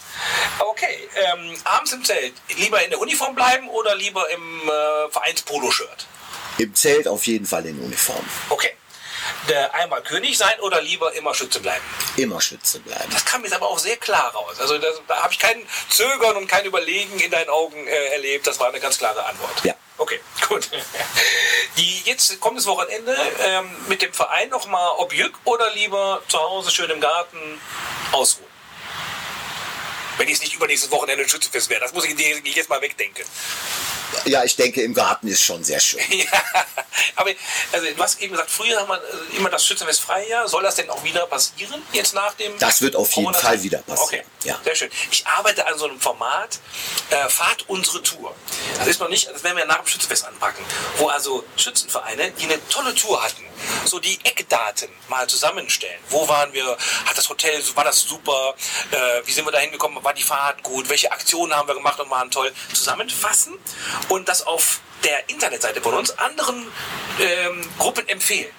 [0.60, 6.06] Okay, ähm, abends im Zelt, lieber in der Uniform bleiben oder lieber im äh, Vereins-Polo-Shirt?
[6.58, 8.24] Im Zelt auf jeden Fall in Uniform.
[8.50, 8.76] Okay.
[9.48, 11.84] Der einmal König sein oder lieber immer Schütze bleiben?
[12.16, 13.10] Immer Schütze bleiben.
[13.12, 14.60] Das kam jetzt aber auch sehr klar raus.
[14.60, 18.46] Also das, da habe ich kein Zögern und kein Überlegen in deinen Augen äh, erlebt.
[18.46, 19.64] Das war eine ganz klare Antwort.
[19.64, 19.74] Ja.
[19.98, 20.68] Okay, gut.
[21.76, 26.38] Die, jetzt kommt das Wochenende ähm, mit dem Verein nochmal ob Jück oder lieber zu
[26.38, 27.60] Hause schön im Garten
[28.12, 28.51] ausruhen.
[30.18, 31.80] Wenn jetzt nicht übernächstes Wochenende Schützenfest wäre.
[31.80, 33.24] Das muss ich jetzt mal wegdenken.
[34.26, 36.00] Ja, ich denke, im Garten ist schon sehr schön.
[36.12, 36.26] Ja,
[37.16, 37.30] aber
[37.72, 40.46] also, du hast eben gesagt, früher haben wir äh, immer das Schützenfest Freijahr.
[40.48, 43.38] Soll das denn auch wieder passieren, jetzt nach dem Das wird auf jeden Corona?
[43.38, 44.24] Fall wieder passieren.
[44.38, 44.60] Okay, Ja.
[44.62, 44.90] sehr schön.
[45.10, 46.58] Ich arbeite an so einem Format,
[47.10, 48.34] äh, Fahrt unsere Tour.
[48.78, 50.64] Das ist noch nicht, das werden wir nach dem Schützenfest anpacken,
[50.98, 53.44] wo also Schützenvereine, die eine tolle Tour hatten,
[53.84, 56.00] so die Eckdaten mal zusammenstellen.
[56.10, 56.76] Wo waren wir?
[57.06, 58.54] Hat das Hotel, war das super?
[58.90, 60.01] Äh, wie sind wir da hingekommen?
[60.02, 60.88] War die Fahrt gut?
[60.88, 62.52] Welche Aktionen haben wir gemacht und waren toll?
[62.72, 63.54] Zusammenfassen
[64.08, 66.66] und das auf der Internetseite von uns anderen
[67.20, 68.52] ähm, Gruppen empfehlen.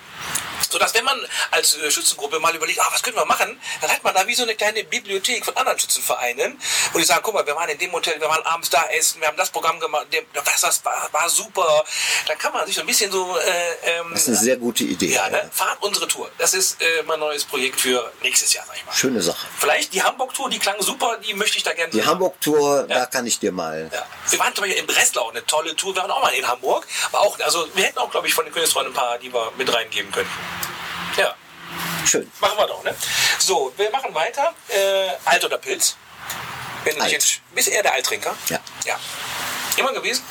[0.74, 1.18] Sodass, wenn man
[1.52, 4.34] als äh, Schützengruppe mal überlegt, ah, was können wir machen, dann hat man da wie
[4.36, 6.60] so eine kleine Bibliothek von anderen Schützenvereinen,
[6.92, 9.22] wo die sagen, guck mal, wir waren in dem Hotel, wir waren abends da essen,
[9.22, 11.84] wir haben das Programm gemacht, das, das war, war super.
[12.28, 13.38] Dann kann man sich so ein bisschen so...
[13.38, 15.14] Äh, ähm, Das ist eine sehr gute Idee.
[15.14, 15.50] ja, ne?
[15.54, 16.30] Fahrt unsere Tour.
[16.38, 18.94] Das ist äh, mein neues Projekt für nächstes Jahr, sag ich mal.
[18.94, 19.46] Schöne Sache.
[19.60, 23.00] Vielleicht die Hamburg-Tour, die klang super, die möchte ich da gerne Die Hamburg-Tour, Ja.
[23.00, 23.90] da kann ich dir mal.
[23.94, 24.06] ja.
[24.30, 25.94] Wir waren zum Beispiel in Breslau, eine tolle Tour.
[25.96, 26.88] Wir waren auch mal in Hamburg.
[27.12, 29.52] Aber auch, also wir hätten auch, glaube ich, von den Königsfreunden ein paar, die wir
[29.58, 30.30] mit reingeben können.
[31.18, 31.36] Ja,
[32.06, 32.30] Schön.
[32.42, 32.96] machen wir doch, ne?
[33.40, 34.54] So, wir machen weiter.
[34.70, 35.96] Äh, Alt oder Pilz?
[36.84, 37.12] Wenn du Alt.
[37.12, 38.36] jetzt, bist eher der Alttrinker?
[38.50, 38.60] Ja.
[38.86, 39.00] Ja.
[39.78, 40.22] Immer gewesen?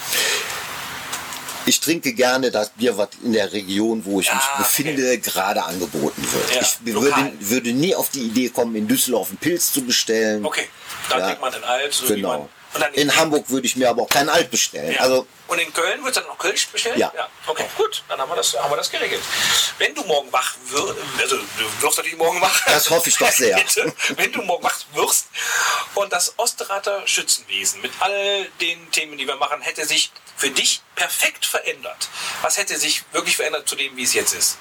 [1.65, 4.59] Ich trinke gerne das Bier, was in der Region, wo ich Ah, mich okay.
[4.59, 6.55] befinde, gerade angeboten wird.
[6.55, 10.45] Ja, ich würde, würde nie auf die Idee kommen, in Düsseldorf einen Pilz zu bestellen.
[10.45, 10.69] Okay.
[11.09, 11.27] Dann Ja.
[11.27, 12.49] trinkt man den Alt, so Genau.
[12.95, 14.93] In Hamburg würde ich mir aber auch kein Alt bestellen.
[14.93, 15.01] Ja.
[15.01, 16.97] Also und in Köln wird dann noch Kölsch bestellt?
[16.97, 17.13] Ja.
[17.47, 19.21] Okay, gut, dann haben wir das, haben wir das geregelt.
[19.77, 22.65] Wenn du morgen wach wirst, also du wirst natürlich morgen wach.
[22.65, 23.63] Das hoffe ich doch sehr.
[24.17, 25.27] Wenn du morgen wach wirst
[25.95, 30.81] und das Osterrater Schützenwesen mit all den Themen, die wir machen, hätte sich für dich
[30.95, 32.09] perfekt verändert.
[32.41, 34.57] Was hätte sich wirklich verändert zu dem, wie es jetzt ist?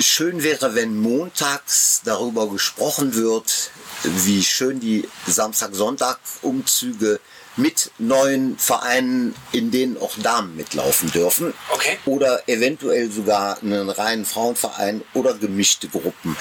[0.00, 3.70] Schön wäre, wenn montags darüber gesprochen wird,
[4.02, 7.20] wie schön die Samstag-Sonntag-Umzüge
[7.56, 11.54] mit neuen Vereinen, in denen auch Damen mitlaufen dürfen.
[11.70, 11.98] Okay.
[12.04, 16.36] Oder eventuell sogar einen reinen Frauenverein oder gemischte Gruppen.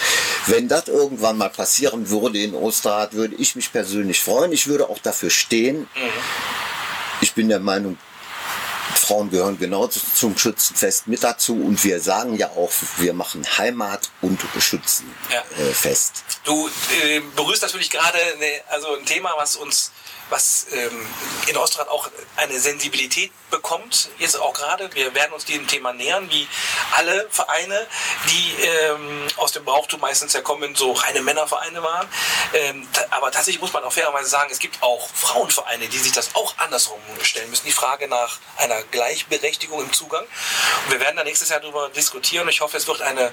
[0.47, 4.51] Wenn das irgendwann mal passieren würde in Osterrad, würde ich mich persönlich freuen.
[4.51, 5.87] Ich würde auch dafür stehen.
[7.21, 7.97] Ich bin der Meinung,
[8.95, 14.09] Frauen gehören genau zum Schützenfest mit dazu und wir sagen ja auch, wir machen Heimat
[14.21, 15.03] und Schützenfest.
[15.31, 15.39] Ja.
[15.63, 16.23] Äh, Fest.
[16.43, 19.91] Du äh, berührst natürlich gerade ne, also ein Thema, was uns
[20.33, 21.05] was ähm,
[21.45, 24.89] in Ostrad auch eine Sensibilität bekommt, jetzt auch gerade.
[24.95, 26.47] Wir werden uns diesem Thema nähern, wie
[26.97, 27.85] alle Vereine,
[28.31, 32.07] die ähm, aus dem Brauchtum meistens ja kommen, so reine Männervereine waren.
[32.55, 36.33] Ähm, aber tatsächlich muss man auch fairerweise sagen, es gibt auch Frauenvereine, die sich das
[36.33, 37.67] auch andersrum stellen müssen.
[37.67, 40.23] Die Frage nach einer Gleichberechtigung im Zugang.
[40.85, 42.49] Und wir werden da nächstes Jahr darüber diskutieren.
[42.49, 43.31] Ich hoffe, es wird eine,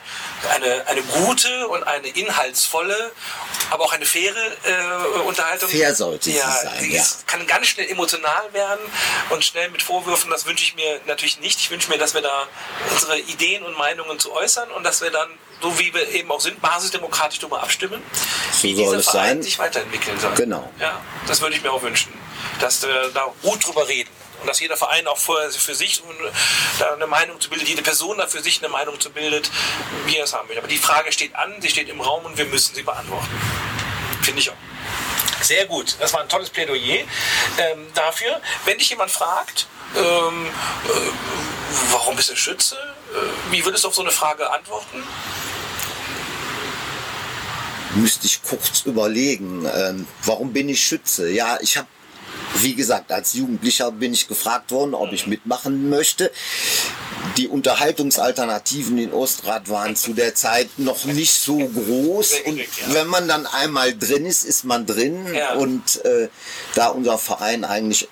[0.55, 3.13] eine, eine gute und eine inhaltsvolle,
[3.71, 5.71] aber auch eine faire äh, Unterhaltung.
[5.71, 7.03] Fair sollte sie ja, sein, sie ja.
[7.03, 8.81] ist, kann ganz schnell emotional werden
[9.31, 10.31] und schnell mit Vorwürfen.
[10.31, 11.59] Das wünsche ich mir natürlich nicht.
[11.61, 12.47] Ich wünsche mir, dass wir da
[12.91, 15.29] unsere Ideen und Meinungen zu äußern und dass wir dann,
[15.63, 18.03] so wie wir eben auch sind, basisdemokratisch darüber abstimmen,
[18.53, 19.43] So wie soll dieser es Verein sein.
[19.43, 20.35] sich weiterentwickeln soll.
[20.35, 20.71] Genau.
[20.79, 22.13] Ja, das würde ich mir auch wünschen,
[22.61, 24.11] dass wir da gut drüber reden.
[24.41, 26.03] Und dass jeder Verein auch für, für sich
[26.95, 29.51] eine Meinung zu bildet, jede Person da für sich eine Meinung zu bildet,
[30.07, 30.57] wie er es haben will.
[30.57, 33.29] Aber die Frage steht an, sie steht im Raum und wir müssen sie beantworten.
[34.23, 34.55] Finde ich auch.
[35.43, 37.05] Sehr gut, das war ein tolles Plädoyer
[37.59, 38.41] ähm, dafür.
[38.65, 39.67] Wenn dich jemand fragt,
[39.97, 40.91] ähm, äh,
[41.91, 45.03] warum bist du Schütze, äh, wie würdest du auf so eine Frage antworten?
[47.95, 51.29] Müsste ich kurz überlegen, ähm, warum bin ich Schütze?
[51.31, 51.89] Ja, ich habe,
[52.57, 56.31] wie gesagt, als Jugendlicher bin ich gefragt worden, ob ich mitmachen möchte.
[57.37, 62.35] Die Unterhaltungsalternativen in Ostrad waren zu der Zeit noch nicht so groß.
[62.47, 62.61] Und
[62.95, 65.27] wenn man dann einmal drin ist, ist man drin.
[65.57, 66.29] Und äh,
[66.75, 68.09] da unser Verein eigentlich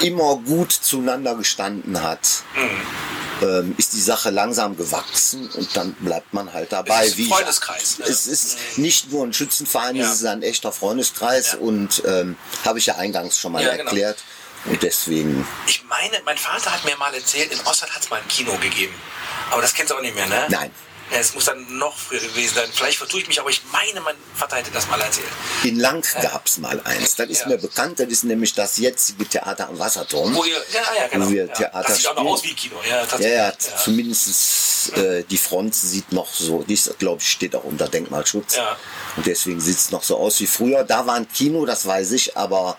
[0.00, 3.17] immer gut zueinander gestanden hat, Mhm.
[3.42, 7.06] Ähm, ist die Sache langsam gewachsen und dann bleibt man halt dabei.
[7.06, 8.04] Es ist ein Freundeskreis, ne?
[8.06, 10.06] Es ist nicht nur ein Schützenverein, Ja.
[10.06, 11.58] es ist ein echter Freundeskreis Ja.
[11.58, 13.84] und ähm, habe ich ja eingangs schon mal Ja, genau.
[13.84, 14.18] erklärt.
[14.64, 18.20] Und deswegen, Ich meine, mein Vater hat mir mal erzählt, in Ostrad hat es mal
[18.20, 18.94] ein Kino gegeben.
[19.50, 20.46] Aber das kennst du auch nicht mehr, ne?
[20.48, 20.70] nein.
[21.10, 22.68] Es muss dann noch früher gewesen sein.
[22.72, 25.26] Vielleicht vertue ich mich, aber ich meine, mein Vater hätte das mal erzählt.
[25.64, 27.16] In Lang gab es mal eins.
[27.16, 27.48] Das ist Ja.
[27.48, 30.34] mir bekannt, das ist nämlich das jetzige Theater am Wasserturm.
[30.34, 31.26] Wo ihr, ja, ja, genau.
[31.26, 31.52] Wo wir ja.
[31.52, 32.76] Theater das sieht auch noch aus wie Kino.
[32.88, 33.32] Ja, Ja, tatsächlich.
[33.36, 33.52] ja,
[33.84, 38.58] zumindest äh, die Front sieht noch so, die glaube ich, steht auch unter Denkmalschutz.
[39.16, 40.84] Und deswegen sieht es noch so aus wie früher.
[40.84, 42.76] Da war ein Kino, das weiß ich, aber.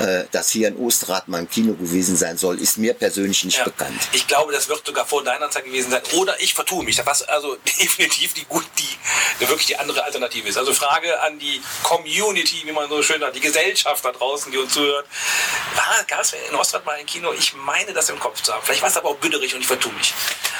[0.00, 3.58] Äh, dass hier in Osterrad mal ein Kino gewesen sein soll, ist mir persönlich nicht
[3.58, 3.64] Ja.
[3.64, 4.00] bekannt.
[4.12, 6.02] Ich glaube, das wird sogar vor deiner Zeit gewesen sein.
[6.14, 7.04] Oder ich vertue mich.
[7.04, 10.56] Was also definitiv die gut, die, wirklich die andere Alternative ist.
[10.56, 14.58] Also Frage an die Community, wie man so schön sagt, die Gesellschaft da draußen, die
[14.58, 15.06] uns zuhört.
[15.74, 17.32] War, gab es in Ostrad mal ein Kino?
[17.32, 18.62] Ich meine, das im Kopf zu haben.
[18.64, 20.12] Vielleicht war es aber auch Büderich und ich vertue mich.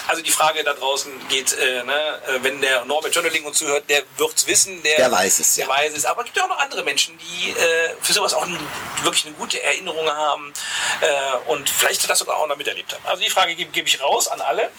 [0.08, 1.94] Also die Frage da draußen geht, äh, ne,
[2.26, 4.82] äh, wenn der Norbert Schönderling uns zuhört, der wird es wissen.
[4.82, 5.70] Der, Der weiß es, Der ja.
[5.70, 6.04] weiß es.
[6.04, 7.54] Aber es gibt ja auch noch andere Menschen, die äh,
[8.00, 8.58] für sowas auch ein,
[9.04, 10.52] wirklich eine gute Erinnerung haben
[11.00, 13.04] äh, und vielleicht das sogar auch noch miterlebt haben.
[13.06, 14.70] Also die Frage gebe gebe ich raus an alle.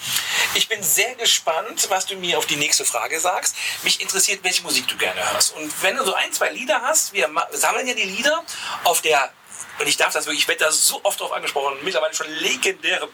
[0.55, 3.55] Ich bin sehr gespannt, was du mir auf die nächste Frage sagst.
[3.83, 5.55] Mich interessiert, welche Musik du gerne hörst.
[5.55, 8.43] Und wenn du so ein, zwei Lieder hast, wir sammeln ja die Lieder
[8.83, 9.31] auf der,
[9.79, 13.09] und ich darf das wirklich, ich werde da so oft drauf angesprochen, mittlerweile schon legendäre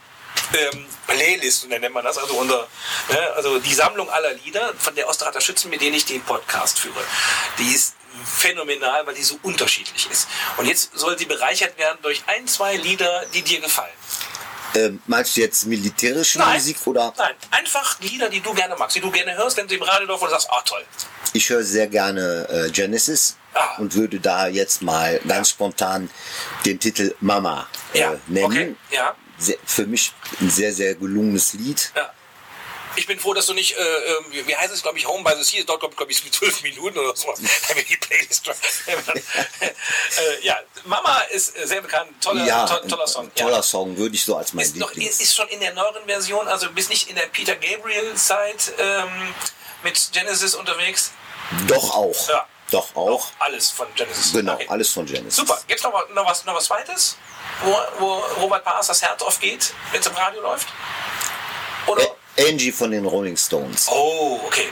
[0.54, 2.68] ähm, Playlist, und dann nennt man das, also unser,
[3.10, 6.80] ne, also die Sammlung aller Lieder von der Osterrater Schützen, mit denen ich den Podcast
[6.80, 7.04] führe.
[7.58, 7.96] Die ist
[8.26, 10.28] phänomenal, weil die so unterschiedlich ist.
[10.58, 13.92] Und jetzt soll sie bereichert werden durch ein, zwei Lieder, die dir gefallen.
[14.76, 17.12] Ähm, meinst du jetzt militärische Musik oder?
[17.18, 20.08] Nein, einfach Lieder, die du gerne magst, die du gerne hörst, wenn du im Radio
[20.08, 20.86] läuft und sagst, ah toll.
[21.34, 23.78] Ich höre sehr gerne äh, Genesis Ah.
[23.80, 26.08] und würde da jetzt mal ganz spontan
[26.66, 28.46] den Titel Mama äh, Ja, nennen.
[28.46, 29.16] okay, ja.
[29.40, 31.92] Sehr, für mich ein sehr, sehr gelungenes Lied.
[31.96, 32.14] Ja.
[32.96, 35.36] Ich bin froh, dass du nicht, äh, ähm, wie heißt es, glaube ich, Home by
[35.38, 38.48] the Sea, es dauert, glaube glaub ich, zwölf Minuten oder wir die Playlist
[38.88, 39.74] äh,
[40.42, 43.32] Ja, Mama ist äh, sehr bekannt, toller, ja, to toller Song.
[43.36, 45.20] toller Song, würde ich so als mein Ist, noch, Lieblings.
[45.20, 49.34] ist schon in der neueren Version, also bist nicht in der Peter Gabriel-Zeit ähm,
[49.84, 51.12] mit Genesis unterwegs.
[51.68, 52.30] Doch auch.
[52.30, 53.28] Ja, Doch, auch.
[53.40, 54.34] Alles von Genesis.
[54.34, 54.68] Genau, Okay.
[54.70, 55.36] alles von Genesis.
[55.36, 55.60] Super.
[55.68, 57.18] Gibt es noch, noch, was, noch was Zweites,
[57.64, 60.68] wo, wo Robert Paas das Herz aufgeht, wenn es im Radio läuft?
[61.88, 62.04] Oder?
[62.04, 62.12] Ä-
[62.48, 63.88] Angie von den Rolling Stones.
[63.92, 64.68] Oh, okay.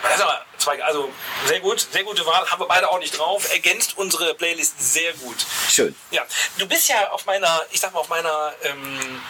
[0.58, 1.10] Zwei, also
[1.46, 2.46] sehr gut, sehr gute Wahl.
[2.50, 3.52] Haben wir beide auch nicht drauf.
[3.54, 5.38] Ergänzt unsere Playlist sehr gut.
[5.70, 5.96] Schön.
[6.12, 6.26] Ja,
[6.58, 9.22] du bist ja auf meiner, ich sag mal, auf meiner, ähm,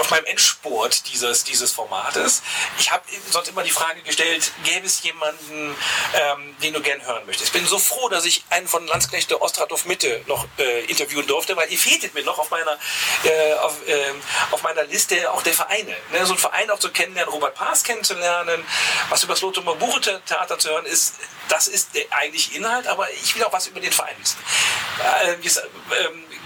[0.00, 2.42] auf meinem Endspurt dieses, dieses Formates.
[2.78, 5.76] Ich habe sonst immer die Frage gestellt, gäbe es jemanden,
[6.14, 7.48] ähm, den du gern hören möchtest?
[7.48, 11.56] Ich bin so froh, dass ich einen von Landsknechte Ostradorf Mitte noch äh, interviewen durfte,
[11.56, 12.78] weil ihr fehltet mir noch auf meiner,
[13.24, 14.20] äh, auf, ähm,
[14.50, 15.96] auf meiner Liste auch der Vereine.
[16.12, 16.24] Ne?
[16.24, 18.64] So ein Verein auch zu kennenlernen, Robert Paas kennenzulernen,
[19.10, 21.14] was über das Lothar Buche Theater zu hören ist,
[21.48, 24.38] das ist der eigentliche Inhalt, aber ich will auch was über den Verein wissen.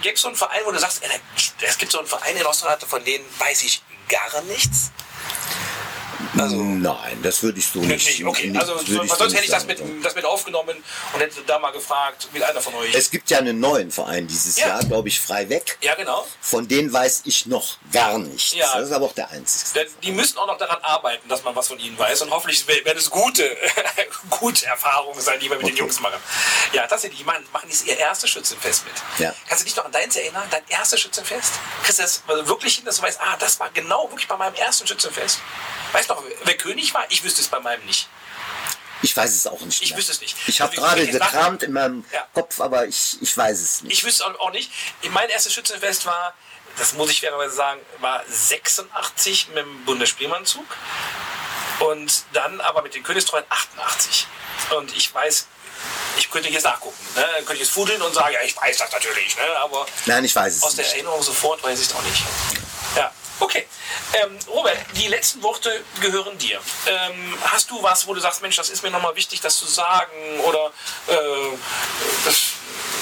[0.01, 1.01] Gibt es so einen Verein, wo du sagst,
[1.61, 4.91] es gibt so einen Verein in Ostradorf, von denen weiß ich gar nichts?
[6.37, 8.05] Also, Nein, das würde ich so nicht.
[8.07, 8.23] nicht.
[8.25, 10.75] Okay, also würde sonst so hätte ich das mit, das mit aufgenommen
[11.13, 12.93] und hätte da mal gefragt, will einer von euch.
[12.93, 14.67] Es gibt ja einen neuen Verein dieses Ja.
[14.67, 15.77] Jahr, glaube ich, frei weg.
[15.81, 16.25] ja, genau.
[16.41, 18.53] Von denen weiß ich noch gar nichts.
[18.53, 18.71] Ja.
[18.75, 19.87] Das ist aber auch der einzige.
[20.03, 22.21] Die müssen auch noch daran arbeiten, dass man was von ihnen weiß.
[22.21, 23.49] Und hoffentlich werden es gute,
[24.29, 25.79] gute Erfahrungen sein, die wir mit den Okay.
[25.79, 26.19] Jungs machen.
[26.73, 28.93] Ja, tatsächlich, die machen, machen jetzt ihr erstes Schützenfest mit.
[29.19, 29.33] Ja.
[29.47, 30.43] Kannst du dich noch an deins erinnern?
[30.51, 31.53] Dein erstes Schützenfest?
[31.83, 34.35] Kriegst du das also wirklich hin, dass du weißt, ah, das war genau wirklich bei
[34.37, 35.39] meinem ersten Schützenfest?
[35.91, 37.05] Weißt du noch, wer König war?
[37.09, 38.07] Ich wüsste es bei meinem nicht.
[39.01, 39.81] Ich weiß es auch nicht.
[39.81, 39.99] Ich mehr.
[39.99, 40.35] wüsste es nicht.
[40.47, 42.27] Ich habe gerade ich gekramt in meinem Ja.
[42.33, 43.93] Kopf, aber ich, ich weiß es nicht.
[43.93, 44.69] Ich wüsste auch auch nicht.
[45.11, 46.33] Mein erstes Schützenfest war,
[46.77, 50.65] das muss ich fairerweise sagen, war 86 mit dem Bundesspielmannzug.
[51.79, 54.27] Und dann aber mit den Königstreuen 88.
[54.77, 55.47] Und ich weiß,
[56.17, 56.97] ich könnte jetzt nachgucken.
[57.15, 57.21] Ne?
[57.21, 59.37] Dann könnte ich jetzt fudeln und sagen, ja, ich weiß das natürlich.
[59.37, 59.43] Ne?
[59.59, 60.95] Aber Nein, ich weiß es aus der nicht.
[60.95, 62.21] Erinnerung sofort weiß ich es auch nicht.
[62.97, 63.65] Ja, okay.
[64.13, 66.59] Ähm, Robert, die letzten Worte gehören dir.
[66.87, 69.65] Ähm, hast du was, wo du sagst, Mensch, das ist mir nochmal wichtig, das zu
[69.65, 70.71] sagen oder
[71.07, 71.57] äh,
[72.25, 72.53] das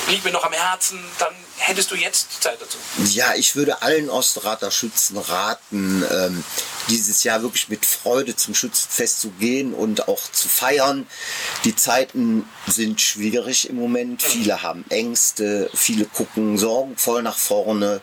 [0.09, 2.77] liegt mir noch am Herzen, dann hättest du jetzt die Zeit dazu.
[3.13, 6.43] Ja, ich würde allen Osterrater Schützen raten, ähm,
[6.89, 11.07] dieses Jahr wirklich mit Freude zum Schützenfest zu gehen und auch zu feiern.
[11.65, 14.21] Die Zeiten sind schwierig im Moment.
[14.21, 18.01] Viele haben Ängste, viele gucken sorgenvoll nach vorne.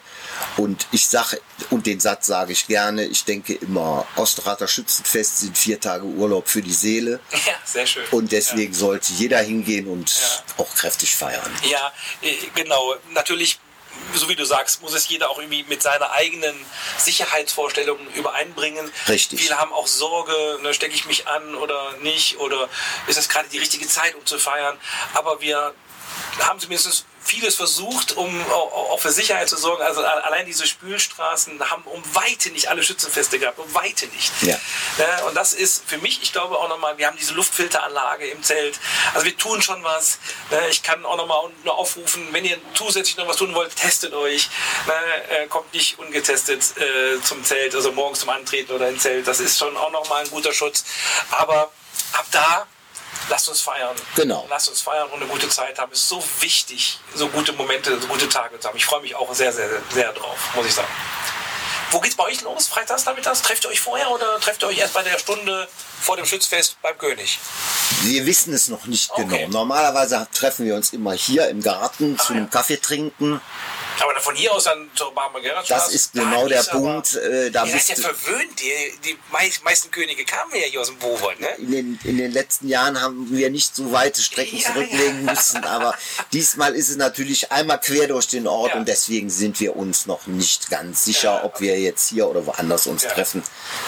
[0.57, 5.57] Und ich sage, und den Satz sage ich gerne, ich denke immer, Osterrater Schützenfest sind
[5.59, 7.20] vier Tage Urlaub für die Seele.
[7.47, 8.05] Ja, sehr schön.
[8.11, 10.43] Und deswegen sollte jeder hingehen und Ja.
[10.64, 11.51] auch kräftig feiern.
[11.68, 12.95] Ja, äh, genau.
[13.12, 13.59] Natürlich,
[14.14, 16.55] so wie du sagst, muss es jeder auch irgendwie mit seiner eigenen
[16.99, 18.91] Sicherheitsvorstellungen übereinbringen.
[19.09, 19.41] Richtig.
[19.41, 22.68] Viele haben auch Sorge, ne, stecke ich mich an oder nicht oder
[23.07, 24.76] ist es gerade die richtige Zeit, um zu feiern.
[25.14, 25.74] Aber wir
[26.41, 29.83] haben zumindest vieles versucht, um auch für Sicherheit zu sorgen.
[29.83, 34.33] Also allein diese Spülstraßen haben um Weite nicht alle Schützenfeste gehabt, um Weite nicht.
[34.43, 34.59] Ja.
[35.27, 38.79] Und das ist für mich, ich glaube auch nochmal, wir haben diese Luftfilteranlage im Zelt.
[39.14, 40.18] Also wir tun schon was.
[40.70, 44.49] Ich kann auch nochmal nur aufrufen, wenn ihr zusätzlich noch was tun wollt, testet euch.
[45.31, 49.27] Äh, Kommt nicht ungetestet äh, zum Zelt, also morgens zum Antreten oder ins Zelt.
[49.27, 50.85] Das ist schon auch nochmal ein guter Schutz.
[51.31, 51.70] Aber
[52.12, 52.66] ab da,
[53.29, 53.95] lasst uns feiern.
[54.17, 54.47] Genau.
[54.49, 55.93] Lasst uns feiern und eine gute Zeit haben.
[55.93, 58.77] Es ist so wichtig, so gute Momente, so gute Tage zu haben.
[58.77, 60.89] Ich freue mich auch sehr, sehr, sehr drauf, muss ich sagen.
[61.91, 62.67] Wo geht's bei euch los?
[62.67, 63.41] Freitags, nachmittags?
[63.43, 65.69] Trefft ihr euch vorher oder trefft ihr euch erst bei der Stunde
[66.01, 67.39] vor dem Schützfest beim König?
[68.03, 69.45] Wir wissen es noch nicht Okay.
[69.45, 69.59] genau.
[69.61, 72.51] Normalerweise treffen wir uns immer hier im Garten zu Ah, einem ja.
[72.51, 73.41] Kaffee trinken.
[74.01, 77.65] Aber von hier aus dann zur Barmer Gerhard Das ist genau der Punkt, äh, da
[77.65, 78.61] ja bist du- verwöhnt.
[78.61, 81.49] Die, die mei- meisten Könige kamen ja hier aus dem Bowold, ne?
[81.59, 85.33] In den, in den letzten Jahren haben wir nicht so weite Strecken Ja, zurücklegen ja.
[85.33, 85.95] müssen, aber
[86.33, 88.77] diesmal ist es natürlich einmal quer durch den Ort Ja.
[88.79, 92.45] und deswegen sind wir uns noch nicht ganz sicher, Ja, ob wir jetzt hier oder
[92.47, 93.11] woanders uns Ja.
[93.11, 93.43] treffen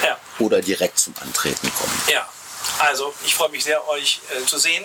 [0.04, 0.18] Ja.
[0.38, 2.02] oder direkt zum Antreten kommen.
[2.12, 2.28] Ja,
[2.78, 4.84] also ich freue mich sehr, euch äh, zu sehen.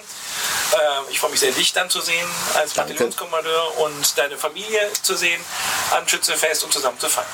[0.73, 2.73] Äh, ich freue mich sehr, dich dann zu sehen als.
[2.73, 5.43] Bataillonskommandeur und deine Familie zu sehen
[5.91, 7.27] am Schützenfest und zusammen zu feiern.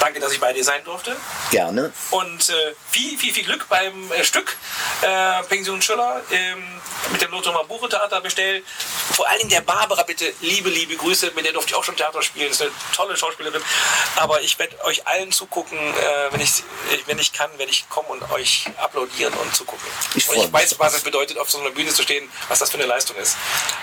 [0.00, 1.16] Danke, dass ich bei dir sein durfte.
[1.50, 1.92] Gerne.
[2.10, 4.56] Und äh, viel, viel, viel Glück beim äh, Stück
[5.02, 6.62] äh, Pension Schüller ähm,
[7.12, 8.64] mit dem Lothar Buche Theater bestellt.
[9.12, 11.32] Vor allen Dingen der Barbara bitte liebe, liebe Grüße.
[11.34, 12.50] Mit der durfte ich auch schon Theater spielen.
[12.50, 13.62] Ist eine tolle Schauspielerin.
[14.16, 15.78] Aber ich werde euch allen zugucken.
[15.78, 16.62] Äh, wenn, ich,
[17.06, 19.86] wenn ich kann, werde ich kommen und euch applaudieren und zugucken.
[20.14, 22.70] Ich und ich weiß, was es bedeutet, auf so einer Bühne zu stehen, was das
[22.70, 23.36] für eine Leistung ist.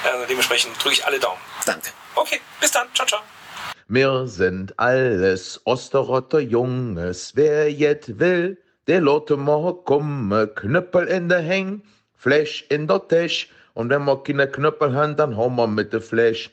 [0.03, 1.41] Äh, dementsprechend drücke ich alle Daumen.
[1.65, 1.91] Danke.
[2.15, 2.87] Okay, bis dann.
[2.93, 3.21] Ciao, ciao.
[3.89, 8.57] Wir sind alles Osterrotter Junges, wer jet will,
[8.87, 11.83] der lotte mal komme, Knüppel in der Häng,
[12.15, 16.01] Flash in der Tisch, und wenn wir keine Knüppel haben, dann hauen wir mit der
[16.01, 16.49] Flash